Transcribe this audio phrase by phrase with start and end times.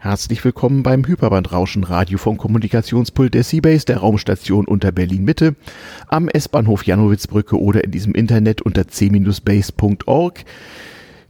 [0.00, 5.56] Herzlich willkommen beim Hyperbandrauschen Radio vom Kommunikationspult der Seabase der Raumstation unter Berlin Mitte,
[6.06, 10.44] am S-Bahnhof Janowitzbrücke oder in diesem Internet unter c-base.org.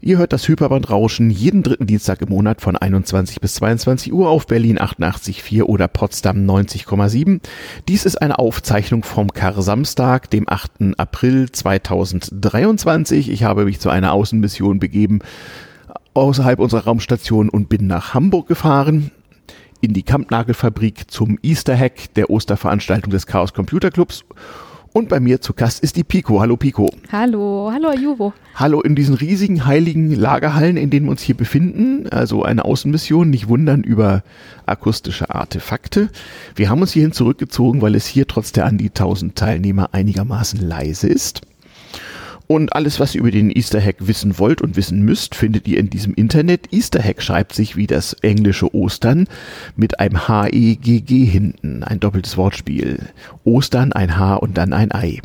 [0.03, 4.47] Ihr hört das Hyperbandrauschen jeden dritten Dienstag im Monat von 21 bis 22 Uhr auf
[4.47, 7.41] Berlin 88,4 oder Potsdam 90,7.
[7.89, 10.99] Dies ist eine Aufzeichnung vom Kar-Samstag, dem 8.
[10.99, 13.31] April 2023.
[13.31, 15.21] Ich habe mich zu einer Außenmission begeben
[16.23, 19.11] außerhalb unserer Raumstation und bin nach Hamburg gefahren
[19.81, 24.25] in die Kampnagelfabrik zum Easter Hack der Osterveranstaltung des Chaos Computer Clubs.
[24.93, 26.41] Und bei mir zu Gast ist die Pico.
[26.41, 26.91] Hallo Pico.
[27.13, 28.33] Hallo, hallo Juvo.
[28.55, 32.09] Hallo in diesen riesigen heiligen Lagerhallen, in denen wir uns hier befinden.
[32.09, 34.23] Also eine Außenmission, nicht wundern über
[34.67, 36.09] akustische Artefakte.
[36.57, 40.61] Wir haben uns hierhin zurückgezogen, weil es hier trotz der an die 1000 Teilnehmer einigermaßen
[40.61, 41.43] leise ist.
[42.49, 45.79] Und alles, was ihr über den Easter Hack wissen wollt und wissen müsst, findet ihr
[45.79, 46.73] in diesem Internet.
[46.73, 49.29] Easter Hack schreibt sich wie das englische Ostern
[49.77, 51.85] mit einem H-E-G-G hinten.
[51.85, 53.01] Ein doppeltes Wortspiel.
[53.45, 55.21] Ostern, ein H und dann ein Ei.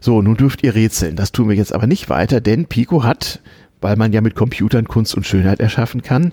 [0.00, 1.14] So, nun dürft ihr rätseln.
[1.14, 3.40] Das tun wir jetzt aber nicht weiter, denn Pico hat
[3.80, 6.32] weil man ja mit Computern Kunst und Schönheit erschaffen kann,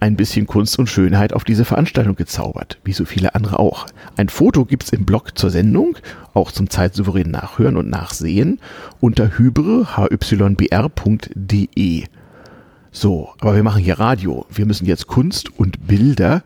[0.00, 3.86] ein bisschen Kunst und Schönheit auf diese Veranstaltung gezaubert, wie so viele andere auch.
[4.16, 5.96] Ein Foto gibt's im Blog zur Sendung,
[6.34, 8.60] auch zum zeitsouveränen Nachhören und Nachsehen,
[9.00, 10.88] unter hybre, hybr.de.
[12.90, 14.46] So, aber wir machen hier Radio.
[14.50, 16.42] Wir müssen jetzt Kunst und Bilder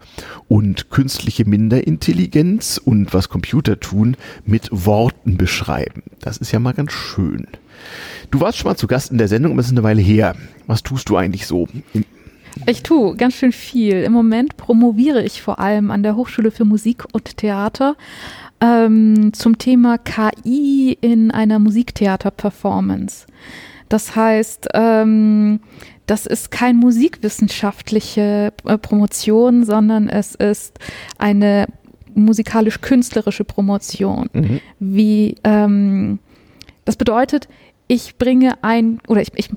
[0.49, 6.03] und künstliche Minderintelligenz und was Computer tun mit Worten beschreiben.
[6.21, 7.47] Das ist ja mal ganz schön.
[8.31, 10.35] Du warst schon mal zu Gast in der Sendung, aber es ist eine Weile her.
[10.67, 11.69] Was tust du eigentlich so?
[12.67, 14.03] Ich tue ganz schön viel.
[14.03, 17.97] Im Moment promoviere ich vor allem an der Hochschule für Musik und Theater
[18.61, 23.27] ähm, zum Thema KI in einer Musiktheater-Performance.
[23.89, 25.61] Das heißt, ähm,
[26.07, 30.79] das ist kein musikwissenschaftliche äh, Promotion, sondern es ist
[31.19, 31.67] eine
[32.15, 34.29] musikalisch-künstlerische Promotion.
[34.33, 34.61] Mhm.
[34.79, 36.19] Wie ähm,
[36.85, 37.49] das bedeutet,
[37.89, 39.51] ich bringe ein oder ich, ich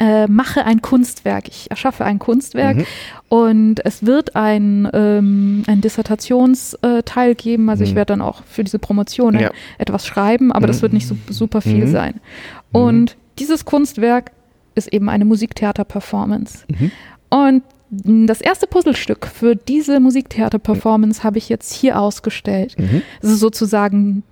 [0.00, 2.86] äh, mache ein Kunstwerk, ich erschaffe ein Kunstwerk mhm.
[3.28, 7.70] und es wird ein, ähm, ein Dissertationsteil geben.
[7.70, 7.88] Also mhm.
[7.88, 9.50] ich werde dann auch für diese Promotion ja.
[9.78, 10.68] etwas schreiben, aber mhm.
[10.68, 11.92] das wird nicht so super viel mhm.
[11.92, 12.14] sein.
[12.14, 12.80] Mhm.
[12.80, 14.32] Und dieses Kunstwerk
[14.74, 16.64] ist eben eine Musiktheater-Performance.
[16.68, 16.90] Mhm.
[17.30, 22.78] Und das erste Puzzlestück für diese Musiktheater-Performance habe ich jetzt hier ausgestellt.
[22.78, 23.02] Mhm.
[23.20, 24.22] Das ist sozusagen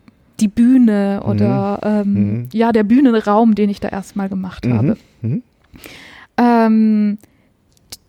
[0.40, 1.88] die Bühne oder mhm.
[1.88, 2.48] Ähm, mhm.
[2.52, 4.72] ja, der Bühnenraum, den ich da erstmal gemacht mhm.
[4.74, 4.96] habe.
[5.22, 5.42] Mhm.
[6.36, 7.18] Ähm,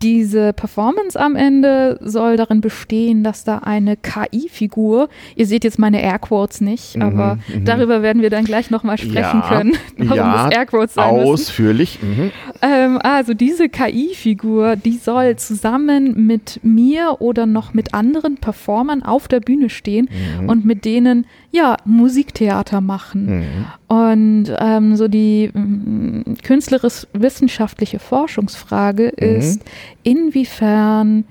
[0.01, 6.01] diese Performance am Ende soll darin bestehen, dass da eine KI-Figur, ihr seht jetzt meine
[6.01, 7.65] Airquotes nicht, mhm, aber mhm.
[7.65, 11.99] darüber werden wir dann gleich nochmal sprechen ja, können, warum ja, das Airquotes sein Ausführlich.
[12.01, 12.31] Mhm.
[12.61, 19.27] Ähm, also diese KI-Figur, die soll zusammen mit mir oder noch mit anderen Performern auf
[19.27, 20.09] der Bühne stehen
[20.47, 23.39] und mit denen ja Musiktheater machen.
[23.39, 23.65] Mhm.
[23.87, 29.25] Und ähm, so die mm, künstlerisch-wissenschaftliche Forschungsfrage mhm.
[29.25, 29.63] ist,
[30.03, 31.25] inwiefern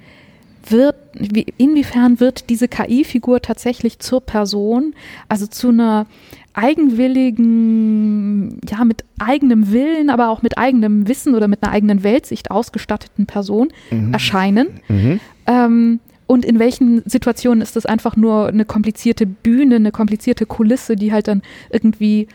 [0.68, 4.94] wird, wie, inwiefern wird diese KI-Figur tatsächlich zur Person,
[5.28, 6.04] also zu einer
[6.52, 12.50] eigenwilligen, ja, mit eigenem Willen, aber auch mit eigenem Wissen oder mit einer eigenen Weltsicht
[12.50, 14.12] ausgestatteten Person mhm.
[14.12, 14.80] erscheinen.
[14.88, 15.20] Mhm.
[15.46, 20.94] Ähm, und in welchen Situationen ist das einfach nur eine komplizierte Bühne, eine komplizierte Kulisse,
[20.94, 21.40] die halt dann
[21.70, 22.28] irgendwie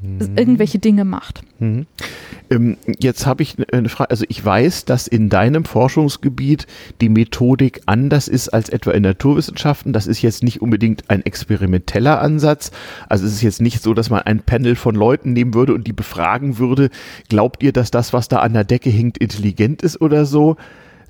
[0.00, 0.36] mhm.
[0.36, 1.42] irgendwelche Dinge macht.
[1.58, 1.86] Mhm.
[2.48, 6.68] Ähm, jetzt habe ich eine Frage, also ich weiß, dass in deinem Forschungsgebiet
[7.00, 9.92] die Methodik anders ist als etwa in Naturwissenschaften.
[9.92, 12.70] Das ist jetzt nicht unbedingt ein experimenteller Ansatz.
[13.08, 15.88] Also es ist jetzt nicht so, dass man ein Panel von Leuten nehmen würde und
[15.88, 16.88] die befragen würde,
[17.28, 20.56] glaubt ihr, dass das, was da an der Decke hinkt, intelligent ist oder so?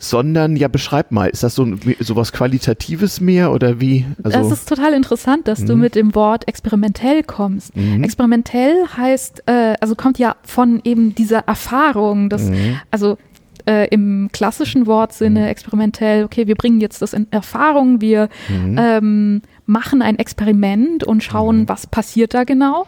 [0.00, 1.66] Sondern ja, beschreib mal, ist das so,
[2.00, 4.06] so was Qualitatives mehr oder wie?
[4.22, 5.82] Also, das ist total interessant, dass du mhm.
[5.82, 7.76] mit dem Wort experimentell kommst.
[7.76, 8.02] Mhm.
[8.02, 12.80] Experimentell heißt, äh, also kommt ja von eben dieser Erfahrung, dass, mhm.
[12.90, 13.18] also
[13.66, 15.46] äh, im klassischen Wortsinne mhm.
[15.46, 18.76] experimentell, okay, wir bringen jetzt das in Erfahrung, wir mhm.
[18.78, 21.68] ähm, machen ein Experiment und schauen, mhm.
[21.68, 22.86] was passiert da genau.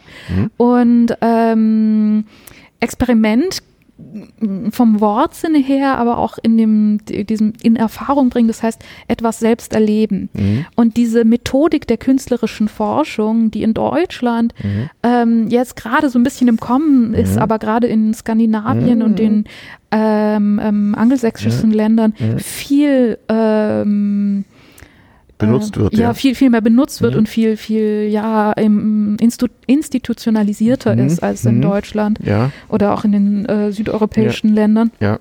[0.56, 2.24] Und ähm,
[2.80, 3.62] Experiment
[4.70, 9.74] vom Wortsinne her, aber auch in dem, diesem in Erfahrung bringen, das heißt etwas selbst
[9.74, 10.28] erleben.
[10.32, 10.66] Mhm.
[10.74, 14.90] Und diese Methodik der künstlerischen Forschung, die in Deutschland mhm.
[15.02, 17.42] ähm, jetzt gerade so ein bisschen im Kommen ist, mhm.
[17.42, 19.44] aber gerade in Skandinavien und den
[19.92, 21.74] ähm, ähm, angelsächsischen mhm.
[21.74, 22.38] Ländern mhm.
[22.38, 24.44] viel ähm,
[25.38, 25.94] benutzt wird.
[25.94, 27.20] Äh, ja, ja, viel, viel mehr benutzt wird mhm.
[27.20, 29.16] und viel, viel, ja, im,
[29.66, 31.06] institutionalisierter mhm.
[31.06, 31.62] ist als in mhm.
[31.62, 32.50] Deutschland ja.
[32.68, 34.54] oder auch in den äh, südeuropäischen ja.
[34.54, 34.90] Ländern.
[35.00, 35.18] Ja.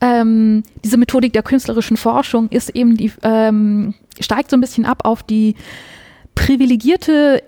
[0.00, 5.04] ähm, diese Methodik der künstlerischen Forschung ist eben die, ähm, steigt so ein bisschen ab
[5.04, 5.54] auf die
[6.34, 7.42] privilegierte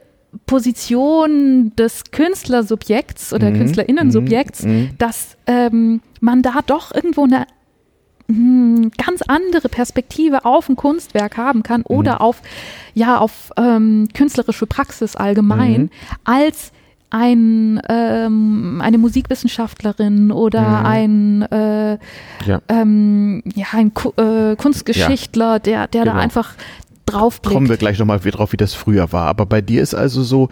[0.47, 4.91] Position des Künstlersubjekts oder Mhm, Künstlerinnensubjekts, mhm, mhm.
[4.99, 7.47] dass ähm, man da doch irgendwo eine
[8.29, 12.21] hm, ganz andere Perspektive auf ein Kunstwerk haben kann oder Mhm.
[12.21, 12.43] auf
[12.95, 15.91] ja auf ähm, künstlerische Praxis allgemein Mhm.
[16.25, 16.73] als
[17.11, 20.87] ein eine, eine Musikwissenschaftlerin oder Mhm.
[20.87, 21.99] ein, äh,
[22.47, 22.61] Ja.
[22.69, 26.23] ähm, ja, ein Ku äh, Kunstgeschichtler, der, der da Genau.
[26.23, 26.55] einfach
[27.07, 27.55] draufblickt.
[27.55, 29.27] Kommen wir gleich nochmal drauf, wie das früher war.
[29.29, 30.49] Aber bei dir ist also so,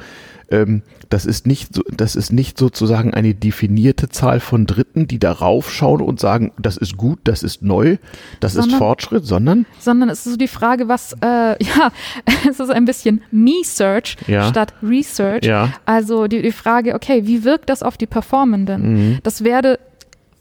[0.51, 5.19] ähm, das ist nicht so, das ist nicht sozusagen eine definierte Zahl von Dritten, die
[5.19, 7.97] darauf schauen und sagen, das ist gut, das ist neu,
[8.41, 11.27] das ist Sondern- Fortschritt, sondern sondern es ist so die Frage, was, äh,
[11.63, 11.91] ja,
[12.49, 14.49] es ist ein bisschen Me-Search Ja.
[14.49, 15.45] statt Research.
[15.45, 15.73] Ja.
[15.87, 18.83] Also die, die Frage, okay, wie wirkt das auf die Performenden?
[19.13, 19.19] Mhm.
[19.23, 19.79] Das werde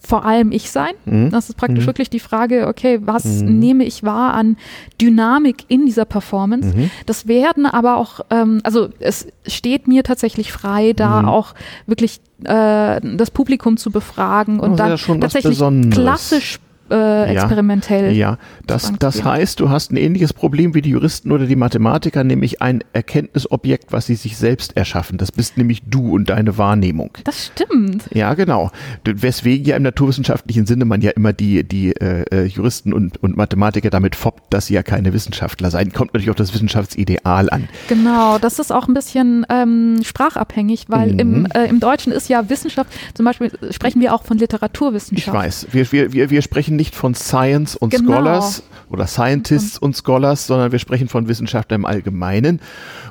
[0.05, 0.93] vor allem ich sein.
[1.05, 1.29] Mhm.
[1.31, 1.87] Das ist praktisch Mhm.
[1.87, 3.59] wirklich die Frage, okay, was Mhm.
[3.59, 4.57] nehme ich wahr an
[5.01, 6.75] Dynamik in dieser Performance?
[6.75, 6.91] Mhm.
[7.05, 11.29] Das werden aber auch, ähm, also es steht mir tatsächlich frei, da Mhm.
[11.29, 11.53] auch
[11.87, 15.61] wirklich äh, das Publikum zu befragen und dann ja tatsächlich
[15.91, 16.59] klassisch
[16.93, 18.11] äh, experimentell.
[18.13, 18.37] Ja,
[18.67, 19.25] das, Sozusagen das gehen.
[19.25, 23.91] heißt, du hast ein ähnliches Problem wie die Juristen oder die Mathematiker, nämlich ein Erkenntnisobjekt,
[23.91, 25.17] was sie sich selbst erschaffen.
[25.17, 27.11] Das bist nämlich du und deine Wahrnehmung.
[27.23, 28.03] Das stimmt.
[28.13, 28.71] Ja, genau.
[29.05, 33.35] Weswegen ja im naturwissenschaftlichen Sinne man ja immer die, die äh, äh, Juristen und, und
[33.37, 35.91] Mathematiker damit foppt, dass sie ja keine Wissenschaftler seien.
[35.93, 37.67] Kommt natürlich auf das Wissenschaftsideal an.
[37.87, 41.19] Genau, das ist auch ein bisschen ähm, sprachabhängig, weil Mhm.
[41.19, 45.35] im, äh, im Deutschen ist ja Wissenschaft, zum Beispiel sprechen wir auch von Ich Literaturwissenschaft.
[45.37, 45.67] weiß.
[45.71, 48.13] Wir, wir, wir, wir sprechen nicht von Science und Genau.
[48.13, 52.59] Scholars oder Scientists und Scholars, sondern wir sprechen von Wissenschaftlern im Allgemeinen.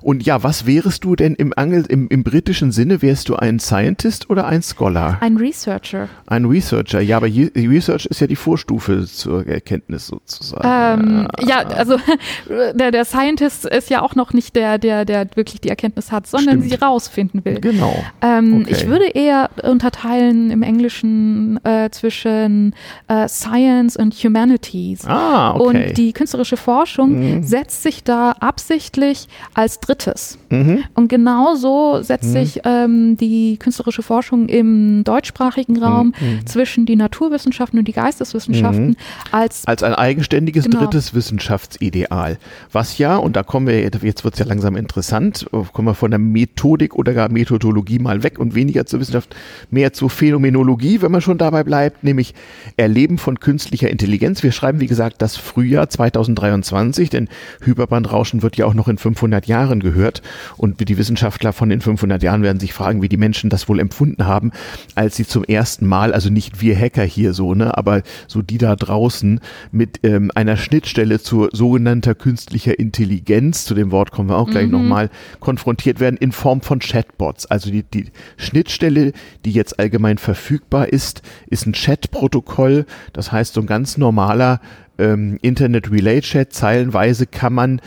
[0.00, 3.02] Und ja, was wärest du denn im, Angel, im, im britischen Sinne?
[3.02, 5.19] Wärst du ein Scientist oder ein Scholar?
[5.20, 6.08] Ein Researcher.
[6.26, 7.00] Ein Researcher.
[7.00, 11.26] Ja, aber Research ist ja die Vorstufe zur Erkenntnis sozusagen.
[11.26, 11.96] Ähm, ja, also
[12.48, 16.26] der, der Scientist ist ja auch noch nicht der, der, der wirklich die Erkenntnis hat,
[16.26, 16.70] sondern Stimmt.
[16.80, 17.60] sie rausfinden will.
[17.60, 18.04] Genau.
[18.20, 18.72] Ähm, Okay.
[18.72, 22.75] Ich würde eher unterteilen im Englischen äh, zwischen
[23.08, 23.62] äh, Science
[23.97, 25.05] und Humanities.
[25.06, 25.62] Ah, okay.
[25.88, 27.43] Und die künstlerische Forschung Mhm.
[27.43, 30.38] setzt sich da absichtlich als drittes.
[30.52, 30.84] Mhm.
[30.94, 32.32] Und genauso setzt Mhm.
[32.32, 36.46] sich ähm, die künstlerische Forschung im deutschsprachigen Raum Mhm.
[36.46, 38.96] zwischen die Naturwissenschaften und die Geisteswissenschaften Mhm.
[39.32, 40.78] als als ein eigenständiges Genau.
[40.81, 42.38] drittes Wissenschaftsideal.
[42.70, 46.10] Was ja, und da kommen wir, jetzt wird es ja langsam interessant, kommen wir von
[46.10, 49.34] der Methodik oder gar Methodologie mal weg und weniger zur Wissenschaft,
[49.70, 52.34] mehr zur Phänomenologie, wenn man schon dabei bleibt, nämlich
[52.76, 54.43] Erleben von künstlicher Intelligenz.
[54.43, 57.28] Wir schreiben, wie gesagt, das Frühjahr 2023, denn
[57.62, 60.22] Hyperbandrauschen wird ja auch noch in 500 Jahren gehört
[60.56, 63.80] und die Wissenschaftler von den 500 Jahren werden sich fragen, wie die Menschen das wohl
[63.80, 64.52] empfunden haben,
[64.94, 68.58] als sie zum ersten Mal, also nicht wir Hacker hier so, ne, aber so die
[68.58, 69.40] da draußen
[69.70, 74.66] mit ähm, einer Schnittstelle zur sogenannter künstlicher Intelligenz, zu dem Wort kommen wir auch gleich
[74.66, 74.72] Mhm.
[74.72, 75.10] nochmal,
[75.40, 77.46] konfrontiert werden in Form von Chatbots.
[77.46, 78.06] Also die, die
[78.36, 79.12] Schnittstelle,
[79.44, 82.86] die jetzt allgemein verfügbar ist, ist ein Chat-Protokoll.
[83.12, 84.60] Das heißt, so ein ganz normaler
[84.98, 87.80] ähm, Internet-Relay-Chat, zeilenweise kann man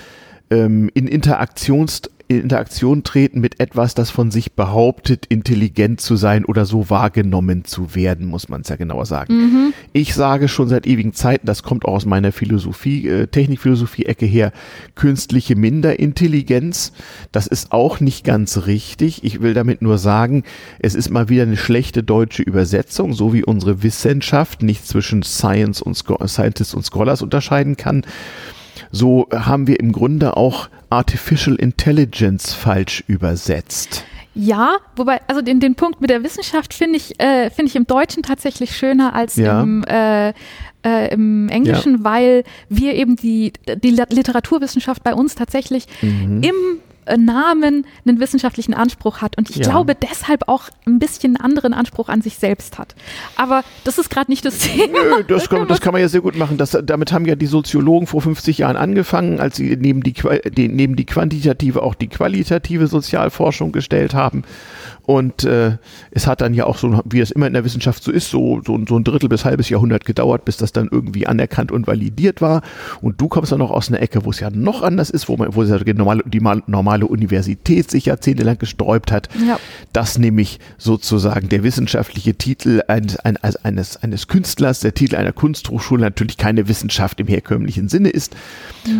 [0.49, 6.45] ähm, in Interaktions in Interaktion treten mit etwas, das von sich behauptet, intelligent zu sein
[6.45, 9.73] oder so wahrgenommen zu werden, muss man es ja genauer sagen.
[9.93, 14.51] Ich sage schon seit ewigen Zeiten, das kommt auch aus meiner Philosophie, äh, Technikphilosophie-Ecke her,
[14.95, 16.93] künstliche Minderintelligenz.
[17.31, 19.23] Das ist auch nicht ganz richtig.
[19.23, 20.43] Ich will damit nur sagen,
[20.79, 25.81] es ist mal wieder eine schlechte deutsche Übersetzung, so wie unsere Wissenschaft nicht zwischen Science
[25.81, 28.03] und Scho Scientists und Scholars unterscheiden kann
[28.95, 34.05] so haben wir im Grunde auch Artificial Intelligence falsch übersetzt.
[34.33, 37.87] Ja, wobei, also den, den Punkt mit der Wissenschaft finde ich, äh, finde ich im
[37.87, 39.61] Deutschen tatsächlich schöner als Ja.
[39.61, 40.29] im, äh,
[40.85, 46.43] äh, im Englischen, weil wir eben die, die Literaturwissenschaft bei uns tatsächlich Mhm.
[46.43, 46.55] im
[47.17, 49.63] Namen einen wissenschaftlichen Anspruch hat und ich Ja.
[49.69, 52.95] glaube deshalb auch ein bisschen einen anderen Anspruch an sich selbst hat.
[53.35, 54.99] Aber das ist gerade nicht das Thema.
[55.17, 56.57] Nö, das kann, das kann man ja sehr gut machen.
[56.57, 60.67] Das, damit haben ja die Soziologen vor 50 Jahren angefangen, als sie neben die, die,
[60.67, 64.43] neben die quantitative auch die qualitative Sozialforschung gestellt haben.
[65.05, 65.77] Und äh,
[66.11, 68.61] es hat dann ja auch so, wie es immer in der Wissenschaft so ist, so,
[68.65, 72.41] so, so ein Drittel bis halbes Jahrhundert gedauert, bis das dann irgendwie anerkannt und validiert
[72.41, 72.61] war.
[73.01, 75.37] Und du kommst dann noch aus einer Ecke, wo es ja noch anders ist, wo
[75.37, 79.59] man, wo die normale, die mal- normale Universität sich jahrzehntelang gesträubt hat, Ja.
[79.93, 86.01] dass nämlich sozusagen der wissenschaftliche Titel eines, eines, eines, eines Künstlers, der Titel einer Kunsthochschule
[86.01, 88.35] natürlich keine Wissenschaft im herkömmlichen Sinne ist,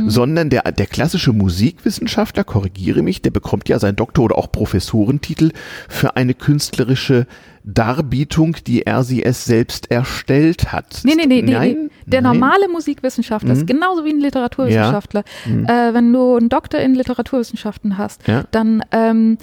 [0.07, 5.51] sondern der, der klassische Musikwissenschaftler, korrigiere mich, der bekommt ja seinen Doktor- oder auch Professorentitel
[5.95, 7.25] für eine künstlerische
[7.63, 11.01] Darbietung, die RCS selbst erstellt hat.
[11.03, 11.89] Nee, nee, nee, nee, nee.
[12.05, 12.33] Der Nein?
[12.33, 13.61] normale Musikwissenschaftler mhm.
[13.61, 15.23] ist genauso wie ein Literaturwissenschaftler.
[15.45, 15.51] Ja.
[15.51, 15.65] Mhm.
[15.65, 18.43] Äh, wenn du einen Doktor in Literaturwissenschaften hast, ja.
[18.51, 19.37] dann ähm,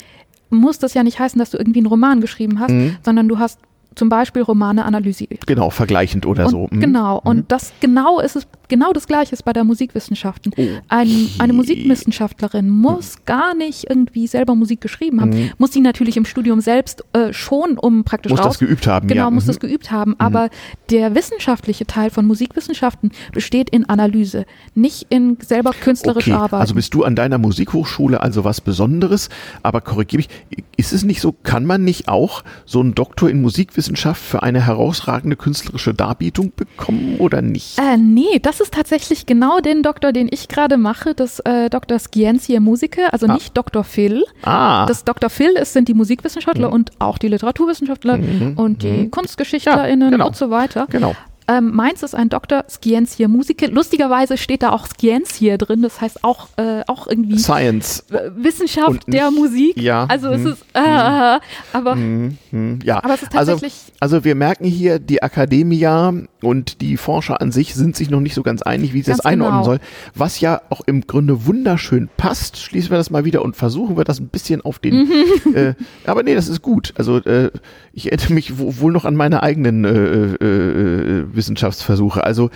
[0.51, 2.97] muss das ja nicht heißen, dass du irgendwie einen Roman geschrieben hast, mhm.
[3.03, 3.59] sondern du hast
[3.95, 5.47] zum Beispiel Romane analysiert.
[5.47, 6.69] Genau, vergleichend oder und, so.
[6.71, 6.81] Mhm.
[6.81, 7.45] Genau, und mhm.
[7.49, 10.53] das genau ist es, genau das gleiche ist bei der Musikwissenschaften.
[10.53, 10.81] Okay.
[10.89, 13.23] Ein, eine Musikwissenschaftlerin muss mhm.
[13.27, 15.51] gar nicht irgendwie selber Musik geschrieben haben, mhm.
[15.59, 19.09] muss sie natürlich im Studium selbst äh, schon, um praktisch Muss raus, das geübt haben,
[19.09, 19.31] Genau, ja.
[19.31, 19.69] muss das mhm.
[19.69, 20.49] geübt haben, aber
[20.91, 26.37] der wissenschaftliche Teil von Musikwissenschaften besteht in Analyse, nicht in selber künstlerisch okay.
[26.37, 26.63] arbeiten.
[26.63, 29.29] Also bist du an deiner Musikhochschule also was Besonderes,
[29.63, 30.29] aber korrigiere mich,
[30.77, 34.43] ist es nicht so, kann man nicht auch so einen Doktor in Musikwissenschaft Musikwissenschaft für
[34.43, 37.79] eine herausragende künstlerische Darbietung bekommen oder nicht?
[37.79, 41.99] Äh, nee, das ist tatsächlich genau den Doktor, den ich gerade mache, das äh, Dr.
[41.99, 43.35] Scientia Musica, also ah.
[43.35, 43.85] nicht Dr.
[43.85, 44.25] Phil.
[44.43, 44.87] Ah.
[44.87, 45.31] Das Dr.
[45.31, 46.75] Phil ist, sind die Musikwissenschaftler mhm.
[46.75, 48.55] und auch die Literaturwissenschaftler mhm.
[48.57, 49.11] und die mhm.
[49.11, 50.27] KunstgeschichtlerInnen ja, genau.
[50.29, 50.87] und so weiter.
[50.91, 51.15] Genau.
[51.49, 53.67] Ähm, meins ist ein Doktor Scientia Musica.
[53.67, 58.05] Lustigerweise steht da auch Scientia drin, das heißt auch, äh, auch irgendwie Science.
[58.37, 59.77] Wissenschaft Und der Musik.
[59.77, 60.07] Ja.
[60.09, 61.41] Also hm, es ist, äh, hm,
[61.73, 63.03] aber, hm, ja.
[63.03, 63.75] aber es ist tatsächlich.
[63.99, 68.21] Also, also wir merken hier, die Akademia und die Forscher an sich sind sich noch
[68.21, 69.65] nicht so ganz einig, wie sie das einordnen genau.
[69.65, 69.81] soll.
[70.15, 72.59] Was ja auch im Grunde wunderschön passt.
[72.59, 74.95] Schließen wir das mal wieder und versuchen wir das ein bisschen auf den.
[74.95, 75.13] Mhm.
[75.53, 75.75] Äh,
[76.07, 76.95] aber nee, das ist gut.
[76.97, 77.51] Also äh,
[77.93, 82.25] ich erinnere mich wohl noch an meine eigenen äh, äh Wissenschaftsversuche.
[82.25, 82.51] Also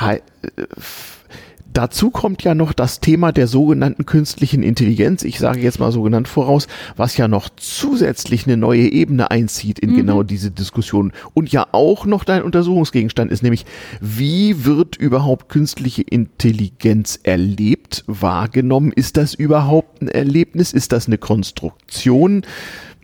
[0.00, 0.20] äh,
[1.76, 6.00] Dazu kommt ja noch das Thema der sogenannten künstlichen Intelligenz, ich sage jetzt mal so
[6.00, 9.96] genannt voraus, was ja noch zusätzlich eine neue Ebene einzieht in mhm.
[9.96, 13.66] genau diese Diskussion und ja auch noch dein Untersuchungsgegenstand ist, nämlich
[14.00, 18.90] wie wird überhaupt künstliche Intelligenz erlebt, wahrgenommen?
[18.90, 20.72] Ist das überhaupt ein Erlebnis?
[20.72, 22.40] Ist das eine Konstruktion?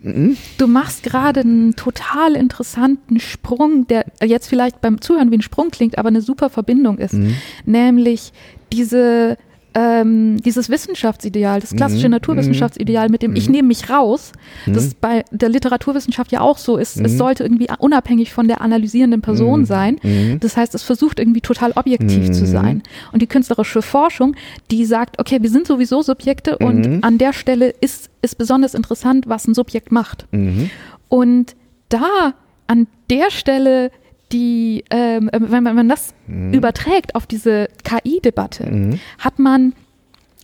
[0.03, 0.37] Mhm.
[0.57, 5.71] Du machst gerade einen total interessanten Sprung, der jetzt vielleicht beim Zuhören wie ein Sprung
[5.71, 7.13] klingt, aber eine super Verbindung ist.
[7.13, 7.35] Mhm.
[7.65, 8.33] Nämlich
[8.71, 9.37] diese
[9.75, 12.11] ähm, dieses Wissenschaftsideal, das klassische mhm.
[12.11, 13.37] Naturwissenschaftsideal mit dem mhm.
[13.37, 14.31] Ich nehme mich raus,
[14.65, 14.73] mhm.
[14.73, 16.97] das bei der Literaturwissenschaft ja auch so ist.
[16.97, 17.17] Es mhm.
[17.17, 19.65] sollte irgendwie unabhängig von der analysierenden Person mhm.
[19.65, 19.99] sein.
[20.03, 20.39] Mhm.
[20.39, 22.83] Das heißt, es versucht irgendwie total objektiv zu sein.
[23.11, 24.35] Und die künstlerische Forschung,
[24.69, 29.27] die sagt, okay, wir sind sowieso Subjekte und an der Stelle ist, ist besonders interessant,
[29.27, 30.27] was ein Subjekt macht.
[31.09, 31.55] Und
[31.89, 32.33] da
[32.67, 33.91] an der Stelle
[34.33, 36.53] die, ähm, wenn, man, wenn man das mhm.
[36.53, 38.99] überträgt auf diese KI-Debatte, mhm.
[39.19, 39.73] hat man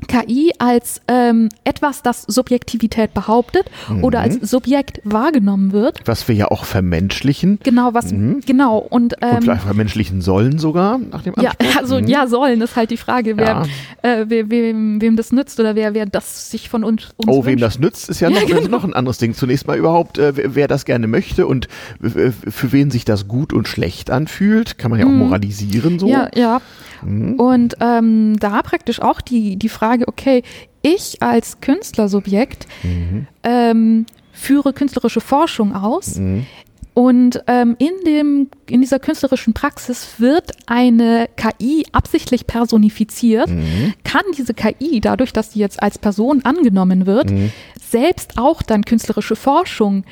[0.07, 4.03] KI als ähm, etwas, das Subjektivität behauptet mhm.
[4.03, 6.01] oder als Subjekt wahrgenommen wird.
[6.05, 7.59] Was wir ja auch vermenschlichen.
[7.63, 8.41] Genau, was mhm.
[8.45, 11.65] genau und, ähm, und vielleicht vermenschlichen sollen sogar nach dem Anspruch.
[11.65, 12.07] Ja, also mhm.
[12.07, 13.65] ja sollen ist halt die Frage, wer,
[14.03, 14.11] ja.
[14.21, 17.37] äh, wer, wem, wem das nützt oder wer, wer das sich von uns, uns Oh,
[17.37, 17.47] wünscht.
[17.47, 18.69] wem das nützt, ist ja noch, ja, genau.
[18.69, 19.33] noch ein anderes Ding.
[19.33, 21.67] Zunächst mal überhaupt, äh, wer das gerne möchte und
[22.01, 25.19] für wen sich das gut und schlecht anfühlt, kann man ja auch mhm.
[25.19, 26.07] moralisieren so.
[26.07, 26.61] Ja, ja.
[27.03, 27.33] Mhm.
[27.35, 30.43] Und ähm, da praktisch auch die, die Frage, okay,
[30.81, 33.27] ich als Künstlersubjekt mhm.
[33.43, 36.15] ähm, führe künstlerische Forschung aus.
[36.15, 36.45] Mhm.
[36.93, 43.93] Und ähm, in, dem, in dieser künstlerischen Praxis wird eine KI absichtlich personifiziert, mhm.
[44.03, 47.51] kann diese KI, dadurch, dass sie jetzt als Person angenommen wird, mhm.
[47.79, 50.03] selbst auch dann künstlerische Forschung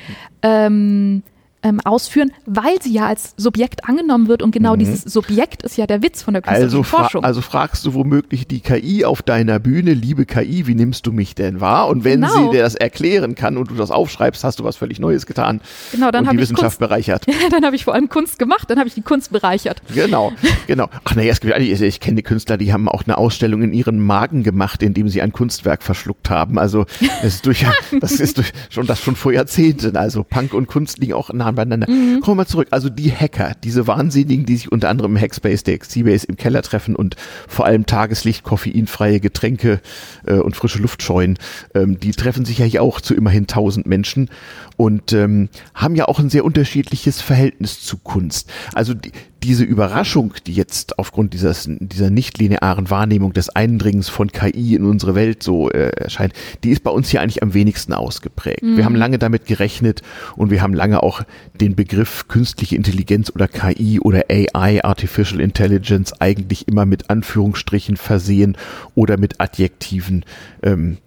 [0.42, 1.22] ähm,
[1.62, 4.80] ähm, ausführen, weil sie ja als Subjekt angenommen wird und genau mhm.
[4.80, 7.24] dieses Subjekt ist ja der Witz von der künstlerischen also Forschung.
[7.24, 11.34] Also fragst du womöglich die KI auf deiner Bühne, liebe KI, wie nimmst du mich
[11.34, 11.88] denn wahr?
[11.88, 12.32] Und wenn genau.
[12.32, 15.60] sie dir das erklären kann und du das aufschreibst, hast du was völlig Neues getan
[15.90, 17.26] genau, dann und die Wissenschaft Kunst, bereichert.
[17.26, 19.82] Ja, dann habe ich vor allem Kunst gemacht, dann habe ich die Kunst bereichert.
[19.92, 20.32] Genau,
[20.68, 20.88] genau.
[21.04, 23.72] Ach naja, es gibt, ich, ich kenne die Künstler, die haben auch eine Ausstellung in
[23.72, 26.58] ihren Magen gemacht, indem sie ein Kunstwerk verschluckt haben.
[26.58, 27.66] Also das ist, durch,
[28.00, 29.96] das ist durch, schon das schon vor Jahrzehnten.
[29.96, 31.90] Also Punk und Kunst liegen auch nah beieinander.
[31.90, 32.68] Mhm kommen wir zurück.
[32.70, 36.62] Also die Hacker, diese Wahnsinnigen, die sich unter anderem im Hackspace der Xbase im Keller
[36.62, 37.16] treffen und
[37.48, 39.80] vor allem Tageslicht, koffeinfreie Getränke
[40.26, 41.38] äh, und frische Luft scheuen,
[41.74, 44.28] ähm, die treffen sich ja hier auch zu immerhin tausend Menschen
[44.76, 48.50] und ähm, haben ja auch ein sehr unterschiedliches Verhältnis zu Kunst.
[48.74, 49.12] Also die,
[49.48, 55.14] diese Überraschung, die jetzt aufgrund dieses, dieser nicht-linearen Wahrnehmung des Eindringens von KI in unsere
[55.14, 58.62] Welt so äh, erscheint, die ist bei uns hier eigentlich am wenigsten ausgeprägt.
[58.62, 58.76] Mhm.
[58.76, 60.02] Wir haben lange damit gerechnet
[60.36, 61.22] und wir haben lange auch
[61.58, 68.58] den Begriff künstliche Intelligenz oder KI oder AI, Artificial Intelligence, eigentlich immer mit Anführungsstrichen versehen
[68.94, 70.26] oder mit Adjektiven.
[70.62, 70.98] Ähm,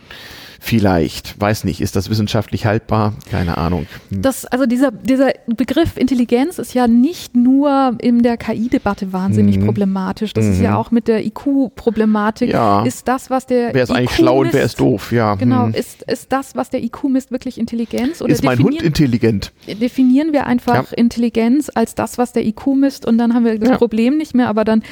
[0.64, 3.12] Vielleicht, weiß nicht, ist das wissenschaftlich haltbar?
[3.30, 3.84] Keine Ahnung.
[4.08, 4.22] Hm.
[4.22, 9.66] Das, also dieser, dieser Begriff Intelligenz ist ja nicht nur in der KI-Debatte wahnsinnig mhm.
[9.66, 10.32] problematisch.
[10.32, 10.52] Das mhm.
[10.52, 10.76] ist ja mhm.
[10.76, 12.50] auch mit der IQ-Problematik.
[12.50, 12.82] Ja.
[12.82, 15.12] Ist das, was der Wer ist IQ eigentlich schlau misst, und wer ist doof?
[15.12, 15.34] Ja.
[15.34, 15.74] Genau, mhm.
[15.74, 18.22] ist, ist das, was der IQ misst, wirklich Intelligenz?
[18.22, 19.52] Oder ist mein Hund intelligent?
[19.68, 20.96] Definieren wir einfach ja.
[20.96, 23.76] Intelligenz als das, was der IQ misst und dann haben wir das ja.
[23.76, 24.82] Problem nicht mehr, aber dann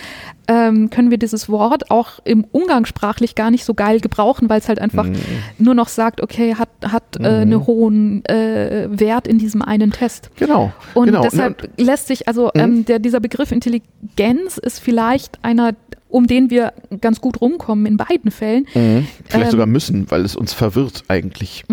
[0.48, 4.68] ähm, können wir dieses Wort auch im Umgangssprachlich gar nicht so geil gebrauchen, weil es
[4.68, 5.16] halt einfach mhm.
[5.62, 7.24] Nur noch sagt, okay, hat, hat äh, mhm.
[7.24, 10.30] äh, einen hohen äh, Wert in diesem einen Test.
[10.36, 10.72] Genau.
[10.94, 11.22] Und genau.
[11.22, 12.60] deshalb und, lässt sich, also mhm.
[12.60, 15.74] ähm, der, dieser Begriff Intelligenz ist vielleicht einer,
[16.08, 18.66] um den wir ganz gut rumkommen in beiden Fällen.
[18.74, 19.06] Mhm.
[19.24, 21.64] Vielleicht ähm, sogar müssen, weil es uns verwirrt eigentlich.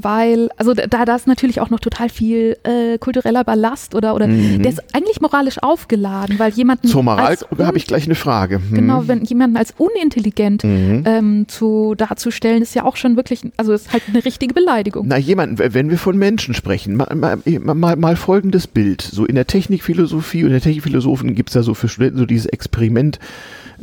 [0.00, 4.26] Weil, also da, da ist natürlich auch noch total viel äh, kultureller Ballast oder, oder
[4.26, 4.62] mhm.
[4.62, 6.88] der ist eigentlich moralisch aufgeladen, weil jemanden.
[6.88, 8.58] Zur Moral habe ich gleich eine Frage.
[8.58, 8.74] Mhm.
[8.74, 11.02] Genau, wenn jemanden als unintelligent mhm.
[11.06, 15.06] ähm, zu, darzustellen, ist ja auch schon wirklich, also ist halt eine richtige Beleidigung.
[15.08, 17.38] Na, jemanden, wenn wir von Menschen sprechen, mal, mal,
[17.74, 19.02] mal, mal folgendes Bild.
[19.02, 22.46] So in der Technikphilosophie und der Technikphilosophen gibt es ja so für Studenten so dieses
[22.46, 23.18] Experiment,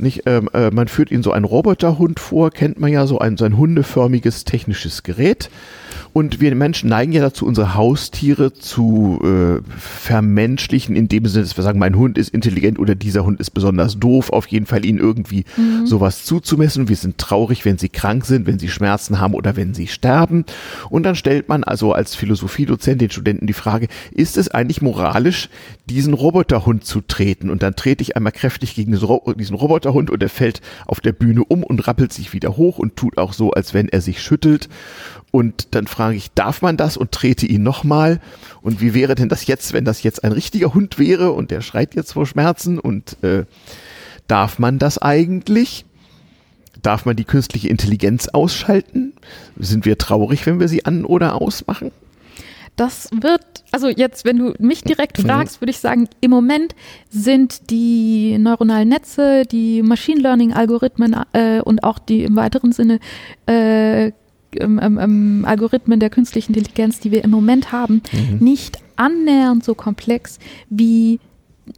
[0.02, 3.38] nicht, ähm, äh, man führt ihnen so einen Roboterhund vor, kennt man ja, so ein,
[3.38, 5.50] so ein hundeförmiges technisches Gerät.
[6.14, 11.58] Und wir Menschen neigen ja dazu, unsere Haustiere zu äh, vermenschlichen, in dem Sinne, dass
[11.58, 14.86] wir sagen, mein Hund ist intelligent oder dieser Hund ist besonders doof, auf jeden Fall
[14.86, 15.86] ihnen irgendwie mhm.
[15.86, 16.90] sowas zuzumessen.
[16.90, 20.46] Wir sind traurig, wenn sie krank sind, wenn sie Schmerzen haben oder wenn sie sterben.
[20.90, 25.50] Und dann stellt man also als Philosophiedozent den Studenten die Frage, ist es eigentlich moralisch,
[25.86, 27.50] diesen Roboterhund zu treten?
[27.50, 31.44] Und dann trete ich einmal kräftig gegen diesen Roboterhund und er fällt auf der Bühne
[31.44, 34.70] um und rappelt sich wieder hoch und tut auch so, als wenn er sich schüttelt.
[35.32, 38.20] Und dann frage ich, darf man das und trete ihn nochmal?
[38.62, 41.62] Und wie wäre denn das jetzt, wenn das jetzt ein richtiger Hund wäre und der
[41.62, 42.80] schreit jetzt vor Schmerzen?
[42.80, 43.46] Und äh,
[44.28, 45.86] darf man das eigentlich?
[46.82, 49.14] Darf man die künstliche Intelligenz ausschalten?
[49.58, 51.92] Sind wir traurig, wenn wir sie an oder ausmachen?
[52.80, 56.76] Das wird, also jetzt, wenn du mich direkt fragst, würde ich sagen, im Moment
[57.10, 63.00] sind die neuronalen Netze, die Machine Learning Algorithmen äh, und auch die im weiteren Sinne
[63.48, 64.14] äh,
[64.56, 68.38] ähm, ähm, ähm, Algorithmen der künstlichen Intelligenz, die wir im Moment haben, mhm.
[68.40, 71.20] nicht annähernd so komplex wie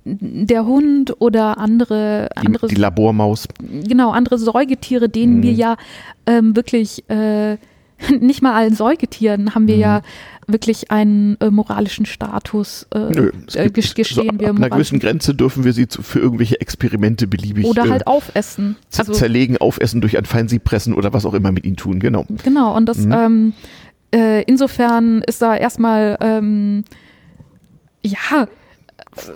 [0.06, 3.48] der Hund oder andere, die, andere die Labormaus.
[3.60, 5.44] Genau, andere Säugetiere, denen mhm.
[5.44, 5.78] wir ja
[6.26, 7.58] ähm, wirklich äh,
[8.20, 9.82] nicht mal allen Säugetieren haben wir mhm.
[9.82, 10.02] ja
[10.48, 14.50] wirklich einen äh, moralischen Status äh, Nö, äh, gestehen so, wir.
[14.50, 18.06] Ab einer gewissen Grenze dürfen wir sie zu, für irgendwelche Experimente beliebig oder halt äh,
[18.06, 22.00] aufessen, also, zerlegen, aufessen, durch ein Feinsieb pressen oder was auch immer mit ihnen tun.
[22.00, 22.26] Genau.
[22.44, 22.76] Genau.
[22.76, 23.12] Und das mhm.
[23.12, 23.54] ähm,
[24.14, 26.84] äh, insofern ist da erstmal ähm,
[28.04, 28.48] ja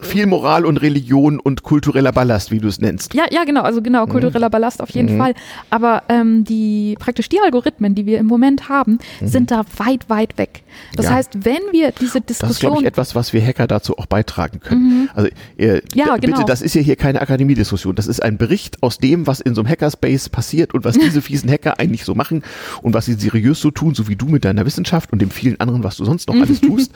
[0.02, 3.14] viel Moral und Religion und kultureller Ballast, wie du es nennst.
[3.14, 4.52] Ja, ja, genau, also genau, kultureller mhm.
[4.52, 5.20] Ballast auf jeden mhm.
[5.20, 5.34] Fall.
[5.70, 9.28] Aber ähm, die praktisch die Algorithmen, die wir im Moment haben, mhm.
[9.28, 10.64] sind da weit, weit weg.
[10.96, 11.12] Das ja.
[11.12, 12.48] heißt, wenn wir diese Diskussion.
[12.48, 15.02] Das ist, glaube ich, etwas, was wir Hacker dazu auch beitragen können.
[15.02, 15.10] Mhm.
[15.14, 16.44] Also äh, ja, bitte, genau.
[16.44, 17.96] das ist ja hier keine Akademiediskussion.
[17.96, 21.22] Das ist ein Bericht aus dem, was in so einem Hackerspace passiert und was diese
[21.24, 22.44] fiesen Hacker eigentlich so machen
[22.82, 25.60] und was sie seriös so tun, so wie du mit deiner Wissenschaft und dem vielen
[25.60, 26.92] anderen, was du sonst noch alles tust.